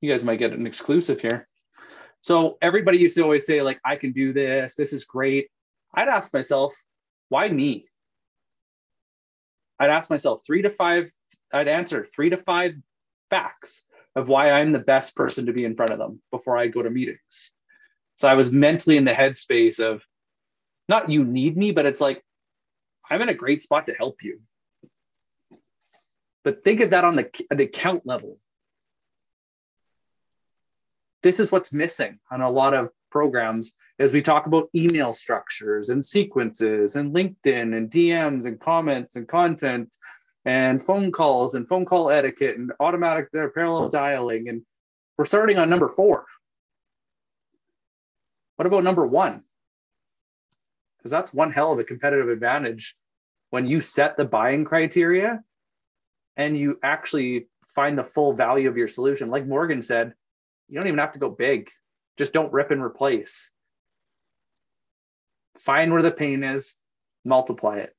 You 0.00 0.10
guys 0.10 0.24
might 0.24 0.38
get 0.38 0.52
an 0.52 0.66
exclusive 0.66 1.20
here. 1.20 1.46
So 2.20 2.58
everybody 2.60 2.98
used 2.98 3.16
to 3.16 3.22
always 3.22 3.46
say, 3.46 3.62
like, 3.62 3.80
I 3.84 3.96
can 3.96 4.12
do 4.12 4.32
this, 4.32 4.74
this 4.74 4.92
is 4.92 5.04
great. 5.04 5.48
I'd 5.94 6.08
ask 6.08 6.34
myself, 6.34 6.74
why 7.30 7.48
me? 7.48 7.86
I'd 9.78 9.90
ask 9.90 10.10
myself 10.10 10.42
three 10.46 10.62
to 10.62 10.70
five, 10.70 11.10
I'd 11.52 11.68
answer 11.68 12.04
three 12.04 12.30
to 12.30 12.36
five 12.36 12.74
facts 13.30 13.84
of 14.16 14.28
why 14.28 14.50
I'm 14.50 14.72
the 14.72 14.78
best 14.78 15.14
person 15.14 15.46
to 15.46 15.52
be 15.52 15.64
in 15.64 15.76
front 15.76 15.92
of 15.92 15.98
them 15.98 16.20
before 16.30 16.58
I 16.58 16.66
go 16.66 16.82
to 16.82 16.90
meetings. 16.90 17.52
So 18.16 18.28
I 18.28 18.34
was 18.34 18.52
mentally 18.52 18.96
in 18.96 19.04
the 19.04 19.12
headspace 19.12 19.80
of 19.80 20.02
not 20.88 21.08
you 21.08 21.24
need 21.24 21.56
me, 21.56 21.70
but 21.70 21.86
it's 21.86 22.00
like 22.00 22.22
I'm 23.08 23.22
in 23.22 23.28
a 23.28 23.34
great 23.34 23.62
spot 23.62 23.86
to 23.86 23.94
help 23.94 24.22
you. 24.22 24.40
But 26.42 26.62
think 26.62 26.80
of 26.80 26.90
that 26.90 27.04
on 27.04 27.16
the, 27.16 27.30
the 27.50 27.64
account 27.64 28.06
level. 28.06 28.36
This 31.22 31.38
is 31.38 31.52
what's 31.52 31.72
missing 31.72 32.18
on 32.30 32.40
a 32.40 32.50
lot 32.50 32.72
of 32.72 32.90
programs 33.10 33.74
as 33.98 34.12
we 34.12 34.22
talk 34.22 34.46
about 34.46 34.70
email 34.74 35.12
structures 35.12 35.90
and 35.90 36.04
sequences 36.04 36.96
and 36.96 37.14
LinkedIn 37.14 37.76
and 37.76 37.90
DMs 37.90 38.46
and 38.46 38.58
comments 38.58 39.16
and 39.16 39.28
content 39.28 39.94
and 40.44 40.82
phone 40.82 41.12
calls 41.12 41.54
and 41.54 41.68
phone 41.68 41.84
call 41.84 42.10
etiquette 42.10 42.56
and 42.56 42.72
automatic 42.80 43.28
uh, 43.36 43.46
parallel 43.54 43.88
dialing. 43.88 44.48
And 44.48 44.62
we're 45.18 45.24
starting 45.24 45.58
on 45.58 45.68
number 45.68 45.88
four. 45.88 46.24
What 48.56 48.66
about 48.66 48.84
number 48.84 49.06
one? 49.06 49.42
Because 50.98 51.10
that's 51.10 51.32
one 51.32 51.50
hell 51.50 51.72
of 51.72 51.78
a 51.78 51.84
competitive 51.84 52.28
advantage 52.28 52.96
when 53.50 53.66
you 53.66 53.80
set 53.80 54.16
the 54.16 54.24
buying 54.24 54.64
criteria 54.64 55.42
and 56.36 56.56
you 56.56 56.78
actually 56.82 57.48
find 57.74 57.96
the 57.96 58.04
full 58.04 58.32
value 58.32 58.68
of 58.68 58.76
your 58.76 58.88
solution. 58.88 59.30
Like 59.30 59.46
Morgan 59.46 59.82
said, 59.82 60.14
you 60.68 60.78
don't 60.78 60.88
even 60.88 60.98
have 60.98 61.12
to 61.12 61.18
go 61.18 61.30
big, 61.30 61.70
just 62.16 62.32
don't 62.32 62.52
rip 62.52 62.70
and 62.70 62.82
replace. 62.82 63.52
Find 65.58 65.92
where 65.92 66.02
the 66.02 66.10
pain 66.10 66.44
is, 66.44 66.76
multiply 67.24 67.78
it 67.78 67.94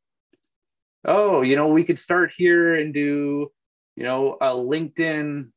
oh, 1.05 1.41
you 1.41 1.55
know, 1.55 1.67
we 1.67 1.83
could 1.83 1.99
start 1.99 2.31
here 2.35 2.75
and 2.75 2.93
do, 2.93 3.51
you 3.95 4.03
know, 4.03 4.37
a 4.39 4.47
LinkedIn 4.47 5.51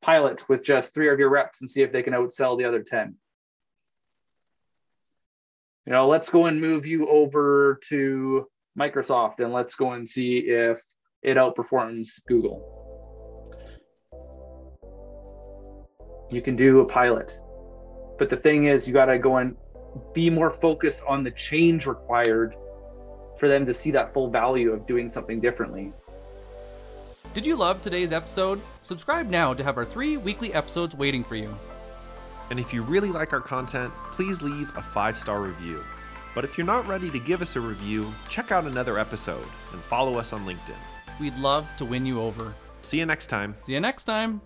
pilot 0.00 0.48
with 0.48 0.64
just 0.64 0.94
three 0.94 1.10
of 1.10 1.18
your 1.18 1.30
reps 1.30 1.60
and 1.60 1.70
see 1.70 1.82
if 1.82 1.92
they 1.92 2.02
can 2.02 2.14
outsell 2.14 2.58
the 2.58 2.64
other 2.64 2.82
10. 2.82 3.14
You 5.86 5.92
know, 5.92 6.08
let's 6.08 6.28
go 6.30 6.46
and 6.46 6.60
move 6.60 6.86
you 6.86 7.08
over 7.08 7.80
to 7.88 8.46
Microsoft 8.78 9.40
and 9.40 9.52
let's 9.52 9.74
go 9.74 9.92
and 9.92 10.08
see 10.08 10.38
if 10.38 10.80
it 11.22 11.36
outperforms 11.36 12.24
Google. 12.26 12.68
You 16.30 16.40
can 16.40 16.56
do 16.56 16.80
a 16.80 16.86
pilot. 16.86 17.38
But 18.18 18.28
the 18.28 18.36
thing 18.36 18.64
is, 18.64 18.86
you 18.86 18.94
got 18.94 19.06
to 19.06 19.18
go 19.18 19.36
and 19.36 19.56
be 20.14 20.30
more 20.30 20.50
focused 20.50 21.02
on 21.06 21.24
the 21.24 21.30
change 21.32 21.86
required 21.86 22.54
for 23.42 23.48
them 23.48 23.66
to 23.66 23.74
see 23.74 23.90
that 23.90 24.14
full 24.14 24.30
value 24.30 24.70
of 24.70 24.86
doing 24.86 25.10
something 25.10 25.40
differently. 25.40 25.92
Did 27.34 27.44
you 27.44 27.56
love 27.56 27.82
today's 27.82 28.12
episode? 28.12 28.60
Subscribe 28.82 29.28
now 29.28 29.52
to 29.52 29.64
have 29.64 29.76
our 29.76 29.84
three 29.84 30.16
weekly 30.16 30.54
episodes 30.54 30.94
waiting 30.94 31.24
for 31.24 31.34
you. 31.34 31.52
And 32.50 32.60
if 32.60 32.72
you 32.72 32.82
really 32.82 33.10
like 33.10 33.32
our 33.32 33.40
content, 33.40 33.92
please 34.12 34.42
leave 34.42 34.70
a 34.76 34.80
five 34.80 35.18
star 35.18 35.42
review. 35.42 35.82
But 36.36 36.44
if 36.44 36.56
you're 36.56 36.64
not 36.64 36.86
ready 36.86 37.10
to 37.10 37.18
give 37.18 37.42
us 37.42 37.56
a 37.56 37.60
review, 37.60 38.12
check 38.28 38.52
out 38.52 38.64
another 38.64 38.96
episode 38.96 39.48
and 39.72 39.80
follow 39.80 40.18
us 40.18 40.32
on 40.32 40.46
LinkedIn. 40.46 40.78
We'd 41.18 41.36
love 41.38 41.68
to 41.78 41.84
win 41.84 42.06
you 42.06 42.20
over. 42.20 42.54
See 42.82 43.00
you 43.00 43.06
next 43.06 43.26
time. 43.26 43.56
See 43.62 43.72
you 43.72 43.80
next 43.80 44.04
time. 44.04 44.40